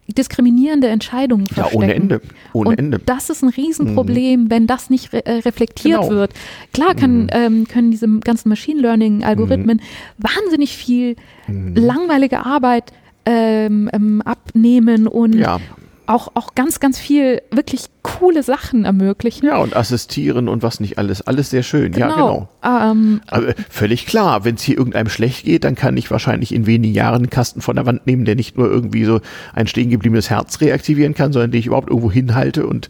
[0.09, 1.83] diskriminierende Entscheidungen Ja, verstecken.
[1.85, 2.21] ohne Ende.
[2.53, 3.01] Ohne und Ende.
[3.05, 6.11] das ist ein Riesenproblem, wenn das nicht re äh, reflektiert Genau.
[6.15, 6.33] wird.
[6.73, 7.29] Klar kann, Mhm.
[7.33, 9.81] ähm, können diese ganzen Machine Learning-Algorithmen
[10.19, 11.17] wahnsinnig viel
[11.49, 12.93] langweilige Arbeit
[13.25, 15.59] ähm, ähm, abnehmen und Ja.
[16.07, 19.47] Auch, auch ganz, ganz viel wirklich coole Sachen ermöglichen.
[19.47, 21.23] Ja, und assistieren und was nicht alles.
[21.23, 21.93] Alles sehr schön.
[21.93, 22.49] Ja, genau.
[22.65, 26.67] Ähm, Aber völlig klar, wenn es hier irgendeinem schlecht geht, dann kann ich wahrscheinlich in
[26.67, 29.21] wenigen Jahren einen Kasten von der Wand nehmen, der nicht nur irgendwie so
[29.55, 32.89] ein stehen gebliebenes Herz reaktivieren kann, sondern den ich überhaupt irgendwo hinhalte und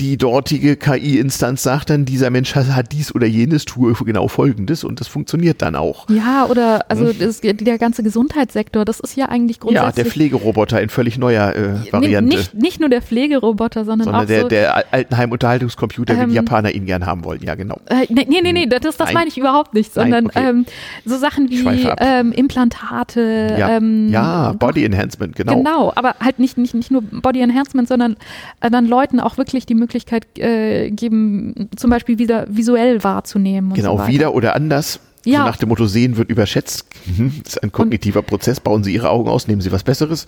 [0.00, 5.00] die dortige KI-Instanz sagt dann, dieser Mensch hat, dies oder jenes, tue genau folgendes und
[5.00, 6.08] das funktioniert dann auch.
[6.10, 9.74] ja, oder also das, der ganze Gesundheitssektor, das ist ja eigentlich Hm?
[9.74, 12.36] Ja, der grundsätzlich Pflegeroboter in völlig neuer äh, Variante.
[12.36, 16.34] Nicht, nicht nur der Pflegeroboter, sondern, sondern auch der, so, der Altenheim-Unterhaltungscomputer, wie Ähm, die
[16.34, 17.42] Japaner ihn gern haben wollen.
[17.42, 17.80] Ja, genau.
[17.86, 19.14] Äh, nee, nee, nee, nee, das, das Nein.
[19.14, 20.48] meine ich überhaupt nicht, sondern okay.
[20.50, 20.66] ähm,
[21.04, 23.56] so Sachen wie ähm, Implantate.
[23.58, 25.56] Ja, ähm, ja Body Enhancement, genau.
[25.56, 28.16] Genau, aber halt nicht, nicht, nicht nur Body Enhancement, sondern
[28.60, 29.85] äh, dann Leuten auch wirklich die Möglichkeit
[30.38, 33.74] äh, geben, zum Beispiel wieder visuell wahrzunehmen.
[33.74, 35.00] genau, so wieder oder anders.
[35.26, 35.40] Ja.
[35.40, 36.86] So nach dem Motto, sehen wird überschätzt.
[37.04, 37.32] Mhm.
[37.42, 38.60] Das ist ein kognitiver und, Prozess.
[38.60, 40.26] Bauen Sie Ihre Augen aus, nehmen Sie was Besseres.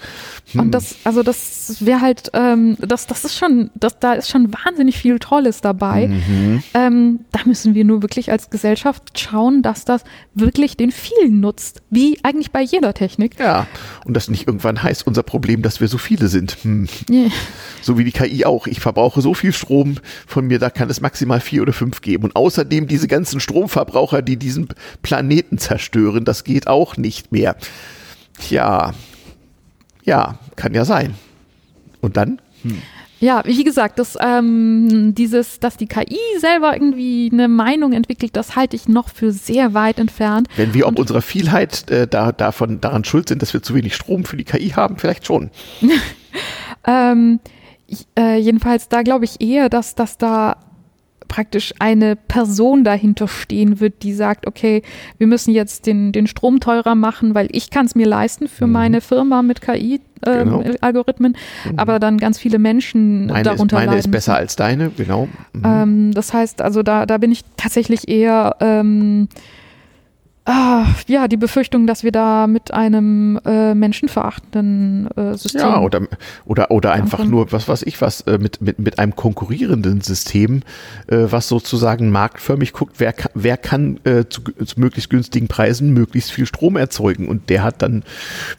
[0.53, 0.61] Hm.
[0.61, 4.53] Und das, also das wäre halt, ähm, das, das ist schon, das, da ist schon
[4.53, 6.09] wahnsinnig viel Tolles dabei.
[6.09, 6.63] Mhm.
[6.75, 10.03] Ähm, da müssen wir nur wirklich als Gesellschaft schauen, dass das
[10.35, 11.81] wirklich den vielen nutzt.
[11.91, 13.39] Wie eigentlich bei jeder Technik.
[13.39, 13.69] Ja.
[14.05, 16.57] Und das nicht irgendwann heißt, unser Problem, dass wir so viele sind.
[16.63, 16.89] Hm.
[17.09, 17.31] Yeah.
[17.83, 18.67] So wie die KI auch.
[18.67, 22.25] Ich verbrauche so viel Strom von mir, da kann es maximal vier oder fünf geben.
[22.25, 24.69] Und außerdem diese ganzen Stromverbraucher, die diesen
[25.03, 26.25] Planeten zerstören.
[26.25, 27.57] Das geht auch nicht mehr.
[28.41, 28.93] Tja,
[30.05, 31.15] ja, kann ja sein.
[32.01, 32.41] Und dann?
[32.63, 32.83] Hm.
[33.21, 38.55] Ja, wie gesagt, das, ähm, dieses, dass die KI selber irgendwie eine Meinung entwickelt, das
[38.55, 40.49] halte ich noch für sehr weit entfernt.
[40.57, 43.97] Wenn wir ob unserer Vielheit äh, da, davon, daran schuld sind, dass wir zu wenig
[43.97, 45.51] Strom für die KI haben, vielleicht schon.
[46.87, 47.41] ähm,
[48.19, 50.57] äh, jedenfalls, da glaube ich eher, dass, dass da
[51.29, 54.83] praktisch eine Person dahinter stehen wird, die sagt, okay,
[55.19, 58.67] wir müssen jetzt den, den Strom teurer machen, weil ich kann es mir leisten für
[58.67, 58.73] mhm.
[58.73, 61.79] meine Firma mit KI-Algorithmen, ähm, mhm.
[61.79, 63.99] aber dann ganz viele Menschen meine darunter ist, meine leiden.
[63.99, 65.29] ist besser als deine, genau.
[65.53, 65.63] Mhm.
[65.65, 69.29] Ähm, das heißt, also da, da bin ich tatsächlich eher ähm,
[70.49, 75.61] ah, ja, die Befürchtung, dass wir da mit einem äh, menschenverachtenden äh, System.
[75.61, 76.01] Ja, oder,
[76.47, 80.63] oder, oder einfach nur, was weiß ich was, äh, mit, mit, mit einem konkurrierenden System,
[81.09, 86.33] äh, was sozusagen marktförmig guckt, wer, wer kann äh, zu, zu möglichst günstigen Preisen möglichst
[86.33, 87.29] viel Strom erzeugen.
[87.29, 88.03] Und der hat dann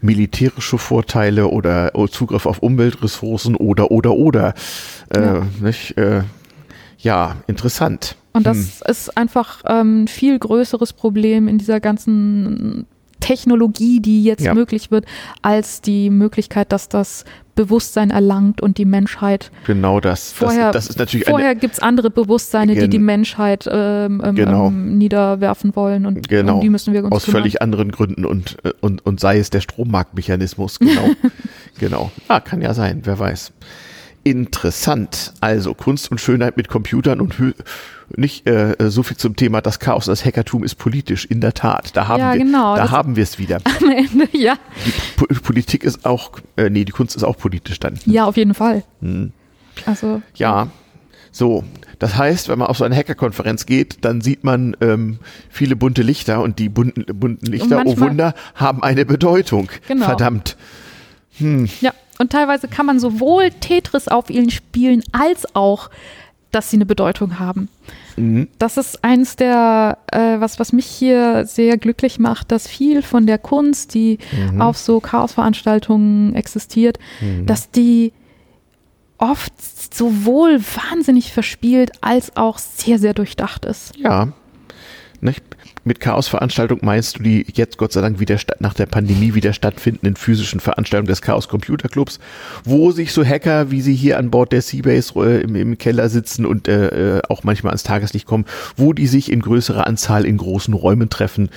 [0.02, 4.54] militärische Vorteile oder Zugriff auf Umweltressourcen oder, oder, oder.
[5.10, 5.42] Äh, ja.
[5.60, 5.98] Nicht?
[5.98, 6.22] Äh,
[7.00, 8.16] ja, interessant.
[8.34, 8.92] Und das hm.
[8.92, 12.86] ist einfach ein ähm, viel größeres Problem in dieser ganzen
[13.20, 14.54] Technologie, die jetzt ja.
[14.54, 15.06] möglich wird,
[15.42, 17.26] als die Möglichkeit, dass das
[17.56, 19.52] Bewusstsein erlangt und die Menschheit.
[19.68, 20.32] Genau das.
[20.32, 24.36] Vorher, das, das ist natürlich vorher gibt es andere Bewusstseine, die die Menschheit ähm, ähm,
[24.36, 24.68] genau.
[24.68, 26.56] ähm, niederwerfen wollen und genau.
[26.56, 27.42] um die müssen wir uns Aus kümmern.
[27.42, 30.80] völlig anderen Gründen und, und, und sei es der Strommarktmechanismus.
[30.80, 31.10] Genau.
[31.80, 32.12] genau.
[32.30, 33.52] Ah, kann ja sein, wer weiß.
[34.24, 35.34] Interessant.
[35.42, 37.36] Also Kunst und Schönheit mit Computern und
[38.16, 41.26] nicht äh, so viel zum Thema das Chaos, das Hackertum ist politisch.
[41.26, 43.60] In der Tat, da haben ja, wir, genau, da haben wir es wieder.
[43.82, 44.56] Am Ende, ja.
[44.86, 48.00] Die po Politik ist auch, äh, nee, die Kunst ist auch politisch dann.
[48.06, 48.84] Ja, auf jeden Fall.
[49.02, 49.32] Hm.
[49.86, 50.70] Also ja,
[51.32, 51.64] so.
[52.00, 56.02] Das heißt, wenn man auf so eine Hackerkonferenz geht, dann sieht man ähm, viele bunte
[56.02, 59.70] Lichter und die bunten, bunten Lichter, oh Wunder, haben eine Bedeutung.
[59.88, 60.06] Genau.
[60.06, 60.56] Verdammt.
[61.38, 61.68] Hm.
[61.82, 65.90] Ja, und teilweise kann man sowohl Tetris auf ihnen spielen, als auch,
[66.52, 67.70] dass sie eine Bedeutung haben.
[68.18, 68.50] Mhm.
[68.60, 73.26] Das ist eins der, äh, was, was mich hier sehr glücklich macht, dass viel von
[73.26, 74.20] der Kunst, die
[74.52, 74.62] mhm.
[74.62, 77.46] auf so Chaosveranstaltungen existiert, mhm.
[77.46, 78.12] dass die
[79.18, 79.54] oft
[79.94, 83.96] sowohl wahnsinnig verspielt als auch sehr, sehr durchdacht ist.
[83.98, 84.30] Ja.
[85.22, 85.44] Nicht?
[85.86, 90.16] Mit Chaos-Veranstaltung meinst du die jetzt Gott sei Dank wieder nach der Pandemie wieder stattfindenden
[90.16, 92.20] physischen Veranstaltungen des Chaos Computer Clubs,
[92.66, 96.10] wo sich so Hacker, wie sie hier an Bord der Seabase äh, im, im, Keller
[96.10, 100.26] sitzen und äh, äh, auch manchmal ans Tageslicht kommen, wo die sich in größerer Anzahl
[100.26, 101.50] in großen Räumen treffen,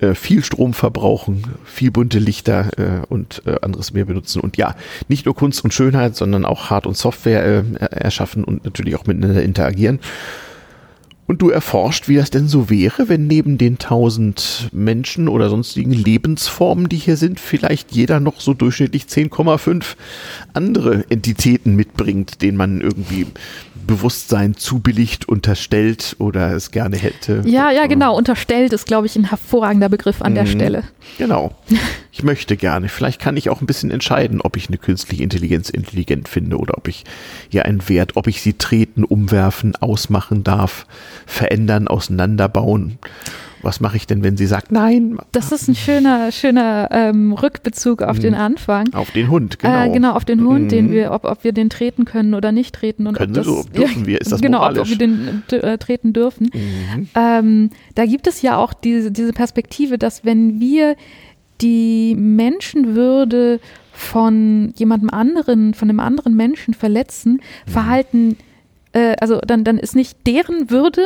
[0.00, 4.74] äh, viel Strom verbrauchen, viel bunte Lichter äh, und äh, anderes mehr benutzen und ja,
[5.08, 9.42] nicht nur Kunst und Schönheit, sondern auch Hard- und Software erschaffen und natürlich auch miteinander
[9.42, 10.00] interagieren.
[11.26, 15.92] Und du erforscht, wie das denn so wäre, wenn neben den tausend Menschen oder sonstigen
[15.92, 19.96] Lebensformen, die hier sind, vielleicht jeder noch so durchschnittlich 10,5
[20.52, 23.26] andere Entitäten mitbringt, denen man irgendwie
[23.86, 27.42] Bewusstsein zubilligt, unterstellt oder es gerne hätte.
[27.44, 28.16] Ja, ja, genau.
[28.16, 30.48] Unterstellt ist, glaube ich, ein hervorragender Begriff an der mhm.
[30.48, 30.82] Stelle.
[31.18, 31.54] Genau.
[32.18, 32.88] Ich möchte gerne.
[32.88, 36.78] Vielleicht kann ich auch ein bisschen entscheiden, ob ich eine künstliche Intelligenz intelligent finde oder
[36.78, 37.04] ob ich
[37.50, 40.86] ihr einen Wert, ob ich sie treten, umwerfen, ausmachen darf,
[41.26, 42.98] verändern, auseinanderbauen
[43.66, 45.18] was mache ich denn, wenn sie sagt, nein?
[45.32, 48.22] Das ist ein schöner, schöner ähm, Rückbezug auf mhm.
[48.22, 48.94] den Anfang.
[48.94, 49.84] Auf den Hund, genau.
[49.84, 50.68] Äh, genau, auf den Hund, mhm.
[50.68, 53.06] den wir, ob, ob wir den treten können oder nicht treten.
[53.06, 54.80] Und können das, so, dürfen ja, wir, ist das genau, moralisch?
[54.80, 56.50] Ob, ob wir den äh, treten dürfen.
[56.54, 57.08] Mhm.
[57.16, 60.94] Ähm, da gibt es ja auch diese, diese Perspektive, dass wenn wir
[61.60, 63.60] die Menschenwürde
[63.92, 67.70] von jemandem anderen, von einem anderen Menschen verletzen, mhm.
[67.70, 68.36] verhalten,
[68.96, 71.02] äh, also dann, dann ist nicht deren Würde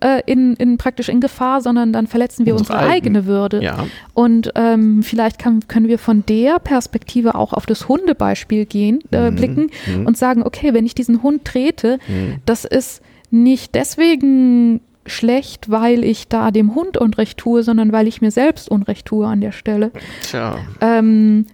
[0.00, 3.62] äh, in, in praktisch in Gefahr, sondern dann verletzen wir unsere, unsere eigene Würde.
[3.62, 3.86] Ja.
[4.14, 9.30] Und ähm, vielleicht kann, können wir von der Perspektive auch auf das Hundebeispiel gehen, äh,
[9.30, 9.36] mhm.
[9.36, 10.06] blicken mhm.
[10.06, 12.36] und sagen, okay, wenn ich diesen Hund trete, mhm.
[12.46, 18.20] das ist nicht deswegen schlecht, weil ich da dem Hund Unrecht tue, sondern weil ich
[18.20, 19.92] mir selbst Unrecht tue an der Stelle.
[20.22, 20.58] Tja.
[20.80, 21.46] Ähm,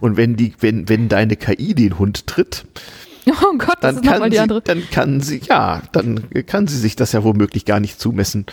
[0.00, 2.64] und wenn die, wenn, wenn deine KI den Hund tritt,
[3.42, 4.60] Oh Gott, das dann ist nochmal kann die sie, andere.
[4.62, 8.46] dann kann sie, ja, dann kann sie sich das ja womöglich gar nicht zumessen.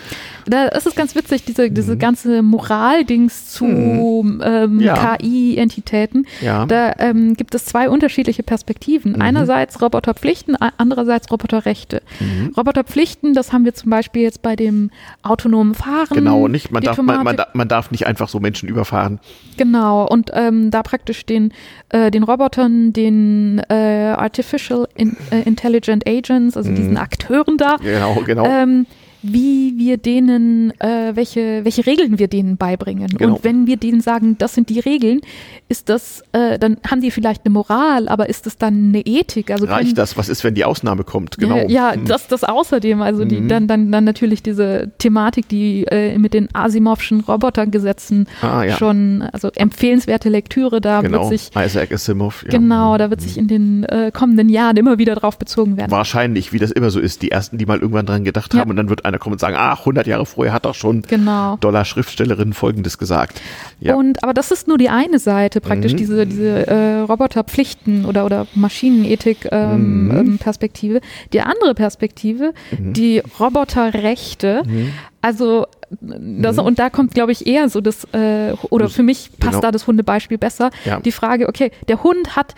[0.45, 4.81] Da ist es ganz witzig, diese, diese ganze Moraldings zu ähm, Mhm.
[4.81, 5.17] Ja.
[5.17, 6.27] KI-Entitäten.
[6.41, 6.65] Ja.
[6.65, 9.13] Da ähm, gibt es zwei unterschiedliche Perspektiven.
[9.13, 9.21] Mhm.
[9.21, 12.01] Einerseits Roboterpflichten, andererseits Roboterrechte.
[12.19, 12.53] Mhm.
[12.57, 14.91] Roboterpflichten, das haben wir zum Beispiel jetzt bei dem
[15.23, 16.07] autonomen Fahren.
[16.11, 19.19] Genau, nicht, man darf, man, man, man darf nicht einfach so Menschen überfahren.
[19.57, 21.53] Genau, und ähm, da praktisch den,
[21.89, 24.64] äh, den Robotern, den äh, Artificial
[24.95, 28.25] in, äh, Intelligent Agents, also diesen Akteuren da, Genau, Mhm.
[28.25, 28.45] genau.
[28.45, 28.85] ähm,
[29.31, 33.07] wie wir denen, äh, welche, welche Regeln wir denen beibringen.
[33.17, 33.35] Genau.
[33.35, 35.21] Und wenn wir denen sagen, das sind die Regeln,
[35.69, 39.51] ist das, äh, dann haben die vielleicht eine Moral, aber ist das dann eine Ethik?
[39.51, 40.17] Also können- Reicht das?
[40.17, 41.37] Was ist, wenn die Ausnahme kommt?
[41.37, 41.57] Genau.
[41.57, 43.47] ja, ja das, das außerdem, also die, Mhm.
[43.47, 48.77] dann, dann, dann natürlich diese Thematik, die äh, mit den Asimovschen Robotergesetzen Ah, ja.
[48.77, 51.29] schon, also empfehlenswerte Lektüre, da genau.
[51.29, 52.43] wird sich, Isaac Asimov.
[52.43, 52.51] Ja.
[52.51, 55.91] genau, da wird sich in den äh, kommenden Jahren immer wieder drauf bezogen werden.
[55.91, 58.75] Wahrscheinlich, wie das immer so ist, die ersten, die mal irgendwann dran gedacht haben und
[58.75, 61.57] dann wird einer kommen und sagen, ach, 100 Jahre vorher hat doch schon Genau.
[61.57, 63.41] Dollar Schriftstellerin Folgendes gesagt.
[63.79, 63.95] Ja.
[63.95, 65.97] Und aber das ist nur die eine Seite, praktisch Mhm.
[65.97, 70.11] diese, diese äh, Roboterpflichten oder, oder Maschinenethik ähm, Mhm.
[70.17, 71.01] ähm, Perspektive.
[71.33, 74.63] Die andere Perspektive, die Roboterrechte.
[74.65, 74.93] Mhm.
[75.21, 75.65] Also
[76.01, 79.61] das, und da kommt, glaube ich, eher so das, äh, oder für mich passt genau.
[79.61, 80.69] da das Hundebeispiel besser.
[80.83, 80.99] Ja.
[80.99, 82.55] Die Frage, okay, der Hund hat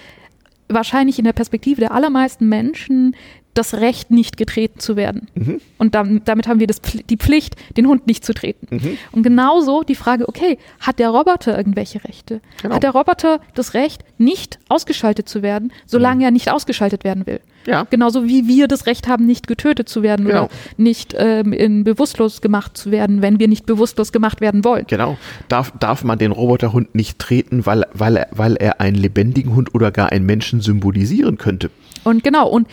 [0.69, 3.15] wahrscheinlich in der Perspektive der allermeisten Menschen
[3.57, 5.27] das Recht, nicht getreten zu werden.
[5.35, 5.61] Mhm.
[5.77, 8.67] Und dam- damit haben wir das, die Pflicht, den Hund nicht zu treten.
[8.75, 8.97] Mhm.
[9.11, 12.41] Und genauso die Frage, okay, hat der Roboter irgendwelche Rechte?
[12.61, 12.75] Genau.
[12.75, 17.39] Hat der Roboter das Recht, nicht ausgeschaltet zu werden, solange er nicht ausgeschaltet werden will?
[17.65, 17.85] ja.
[17.89, 20.45] Genauso wie wir das Recht haben, nicht getötet zu werden Genau.
[20.45, 24.85] oder nicht ähm, in bewusstlos gemacht zu werden, wenn wir nicht bewusstlos gemacht werden wollen.
[24.87, 25.17] Genau.
[25.49, 29.75] Darf, darf man den Roboterhund nicht treten, weil, weil, er, weil er einen lebendigen Hund
[29.75, 31.69] oder gar einen Menschen symbolisieren könnte?
[32.05, 32.67] Und genau, und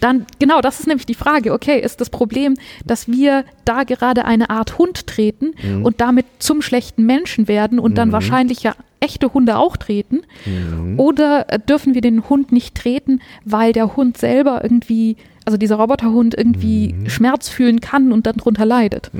[0.00, 4.24] dann, genau, das ist nämlich die Frage, okay, ist das Problem, dass wir da gerade
[4.24, 5.84] eine Art Hund treten Mhm.
[5.84, 10.20] und damit zum schlechten Menschen werden und dann wahrscheinlich ja echte Hunde auch treten?
[10.46, 10.98] Mhm.
[11.00, 15.76] Oder äh, dürfen wir den Hund nicht treten, weil der Hund selber irgendwie, also dieser
[15.76, 17.10] Roboterhund irgendwie Mhm.
[17.10, 19.10] Schmerz fühlen kann und dann drunter leidet?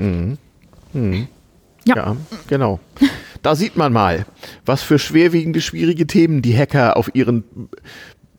[1.85, 1.95] Ja.
[1.95, 2.15] Ja,
[2.47, 2.79] genau.
[3.41, 4.25] Da sieht man mal,
[4.65, 7.43] was für schwerwiegende, schwierige Themen die Hacker auf ihren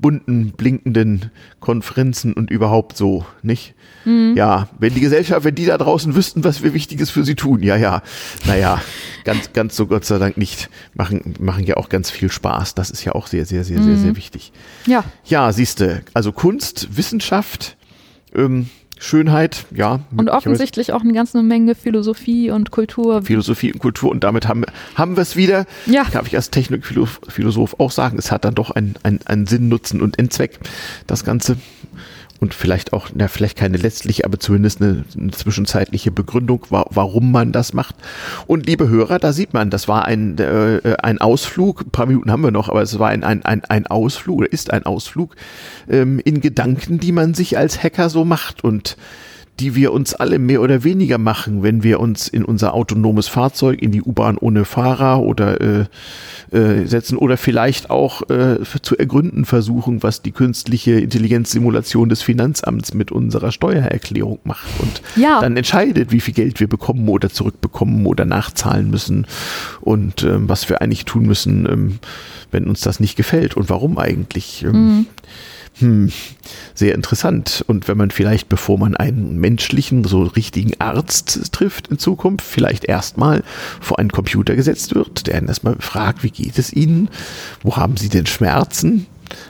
[0.04, 1.30] bunten, blinkenden
[1.60, 3.72] Konferenzen und überhaupt so, nicht?
[4.04, 4.34] Mhm.
[4.36, 7.62] Ja, wenn die Gesellschaft, wenn die da draußen wüssten, was wir Wichtiges für sie tun,
[7.62, 8.02] ja, ja.
[8.44, 8.82] Naja,
[9.24, 10.68] ganz, ganz so Gott sei Dank nicht.
[10.92, 12.74] Machen, machen ja auch ganz viel Spaß.
[12.74, 14.02] Das ist ja auch sehr, sehr, sehr, sehr, Mhm.
[14.02, 14.52] sehr wichtig.
[14.86, 17.78] Ja, Ja, siehste, also Kunst, Wissenschaft,
[18.34, 18.68] ähm,
[18.98, 20.00] Schönheit, ja.
[20.16, 23.22] und offensichtlich auch eine ganze Menge Philosophie und Kultur.
[23.22, 24.64] Philosophie und Kultur und damit haben,
[24.94, 25.66] haben wir es wieder.
[25.86, 26.04] Ja.
[26.12, 30.00] Darf ich als Technikphilosoph auch sagen, es hat dann doch einen, einen, einen Sinn, Nutzen
[30.00, 30.58] und Endzweck,
[31.06, 31.56] das Ganze.
[32.40, 37.30] Und vielleicht auch, na, vielleicht keine letztliche, aber zumindest eine, eine zwischenzeitliche Begründung, wa warum
[37.32, 37.94] man das macht.
[38.46, 42.30] Und liebe Hörer, da sieht man, das war ein, äh, ein Ausflug, ein paar Minuten
[42.30, 45.36] haben wir noch, aber es war ein, ein, ein, ein Ausflug oder ist ein Ausflug
[45.88, 48.96] ähm, in Gedanken, die man sich als Hacker so macht und
[49.60, 53.80] die wir uns alle mehr oder weniger machen, wenn wir uns in unser autonomes Fahrzeug,
[53.82, 55.84] in die U-Bahn ohne Fahrer oder äh,
[56.50, 62.94] äh, setzen oder vielleicht auch äh, zu ergründen versuchen, was die künstliche Intelligenzsimulation des Finanzamts
[62.94, 65.40] mit unserer Steuererklärung macht und Ja.
[65.40, 69.26] dann entscheidet, wie viel Geld wir bekommen oder zurückbekommen oder nachzahlen müssen
[69.80, 71.98] und ähm, was wir eigentlich tun müssen, ähm,
[72.50, 74.64] wenn uns das nicht gefällt und warum eigentlich.
[74.64, 75.06] Ähm,
[75.78, 76.12] hm,
[76.74, 77.64] sehr interessant.
[77.66, 82.84] Und wenn man vielleicht, bevor man einen menschlichen, so richtigen Arzt trifft in Zukunft, vielleicht
[82.84, 83.42] erstmal
[83.80, 87.08] vor einen Computer gesetzt wird, der einen erstmal fragt, wie geht es Ihnen?
[87.62, 89.06] Wo haben Sie denn Schmerzen?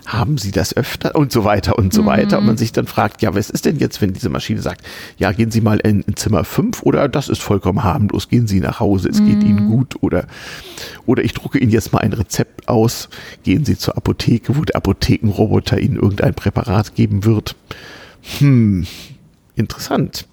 [0.06, 1.14] Haben Sie das öfter?
[1.14, 2.38] Und so weiter und so weiter.
[2.38, 4.84] Und man sich dann fragt, ja, was ist denn jetzt, wenn diese Maschine sagt,
[5.18, 8.60] ja, gehen Sie mal in, in Zimmer 5 oder das ist vollkommen harmlos, gehen Sie
[8.60, 10.26] nach Hause, es geht Ihnen gut oder,
[11.06, 13.08] oder ich drucke Ihnen jetzt mal ein Rezept aus,
[13.42, 17.56] gehen Sie zur Apotheke, wo der Apothekenroboter Ihnen irgendein Präparat geben wird.
[18.38, 18.86] Hm,
[19.56, 20.26] interessant.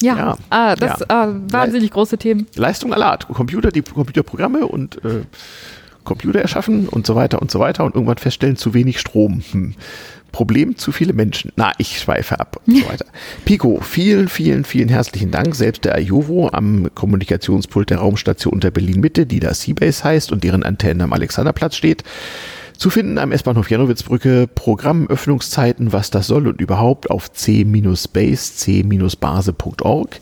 [0.00, 0.36] Ja, Ja.
[0.50, 1.06] Ah, das Ja.
[1.08, 2.46] Ah, wahnsinnig große Themen.
[2.56, 3.28] Leistung aller Art.
[3.28, 5.22] Computer, die Computerprogramme und äh,
[6.04, 9.42] Computer erschaffen und so weiter und so weiter und irgendwann feststellen, zu wenig Strom.
[9.50, 9.74] Hm.
[10.34, 11.52] Problem, zu viele Menschen.
[11.54, 13.06] Na, ich schweife ab und so weiter.
[13.44, 15.54] Pico, vielen, vielen, vielen herzlichen Dank.
[15.54, 20.42] Selbst der Ajovo am Kommunikationspult der Raumstation unter Berlin Mitte, die da Seabase heißt und
[20.42, 22.02] deren Antenne am Alexanderplatz steht,
[22.76, 28.08] Zu finden am S-Bahnhof Janowitzbrücke Programmöffnungszeiten, was das soll und überhaupt auf c-base,
[28.56, 30.20] c-base.org.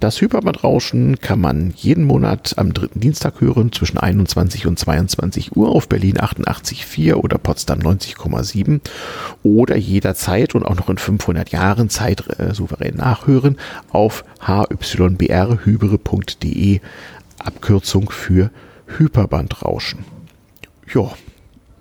[0.00, 5.68] Das Hyperbandrauschen kann man jeden Monat am dritten Dienstag hören zwischen 21 und 22 Uhr
[5.70, 8.80] auf Berlin 88,4 oder Potsdam 90,7
[9.44, 13.56] oder jederzeit und auch noch in 500 Jahren Zeit äh, souverän nachhören
[13.90, 14.24] auf
[15.64, 16.80] hybrhybre.de
[17.38, 18.50] Abkürzung für
[18.98, 20.04] Hyperbandrauschen.
[20.92, 21.12] Ja,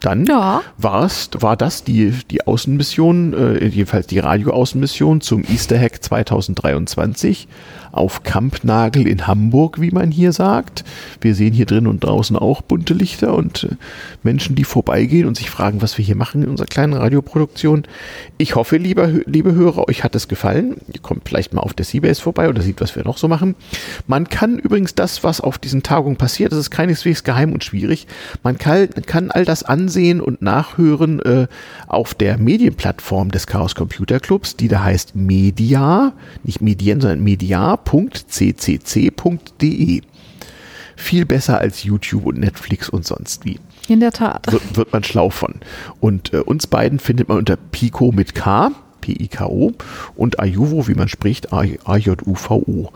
[0.01, 0.61] dann ja.
[0.77, 7.47] war das die, die Außenmission, äh, jedenfalls die Radioaußenmission zum Easter Hack 2023
[7.91, 10.83] auf Kampnagel in Hamburg, wie man hier sagt.
[11.19, 13.75] Wir sehen hier drin und draußen auch bunte Lichter und äh,
[14.23, 17.83] Menschen, die vorbeigehen und sich fragen, was wir hier machen in unserer kleinen Radioproduktion.
[18.37, 20.77] Ich hoffe, lieber, liebe Hörer, euch hat es gefallen.
[20.91, 23.55] Ihr kommt vielleicht mal auf der Seabase vorbei oder sieht, was wir noch so machen.
[24.07, 28.07] Man kann übrigens das, was auf diesen Tagungen passiert, das ist keineswegs geheim und schwierig.
[28.43, 31.47] Man kann, kann all das ansehen und nachhören äh,
[31.87, 36.13] auf der Medienplattform des Chaos Computer Clubs, die da heißt Media,
[36.43, 39.61] nicht Medien, sondern Media www.ccc.de.
[40.95, 43.59] Viel besser als YouTube und Netflix und sonst wie.
[43.87, 44.51] In der Tat.
[44.51, 45.55] Wird, wird man schlau von.
[45.99, 48.71] Und äh, uns beiden findet man unter Pico mit K,
[49.01, 49.73] P-I-K-O,
[50.15, 52.91] und Ayuvo, wie man spricht, A-J-U-V-O.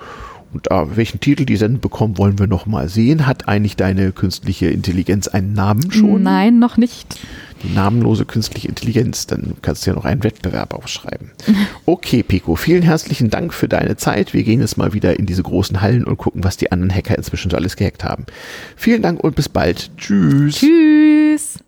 [0.56, 3.28] Und äh, welchen Titel die Sendung bekommen, wollen wir noch mal sehen.
[3.28, 6.24] Hat eigentlich deine künstliche Intelligenz einen Namen schon?
[6.24, 7.20] Nein, noch nicht
[7.66, 11.32] die namenlose künstliche Intelligenz, dann kannst du ja noch einen Wettbewerb aufschreiben.
[11.88, 14.34] Okay, Pico, vielen herzlichen Dank für deine Zeit.
[14.34, 17.16] Wir gehen jetzt mal wieder in diese großen Hallen und gucken, was die anderen Hacker
[17.16, 18.26] inzwischen so alles gehackt haben.
[18.76, 19.92] Vielen Dank und bis bald.
[19.98, 20.56] Tschüss.
[20.56, 21.60] Tschüss.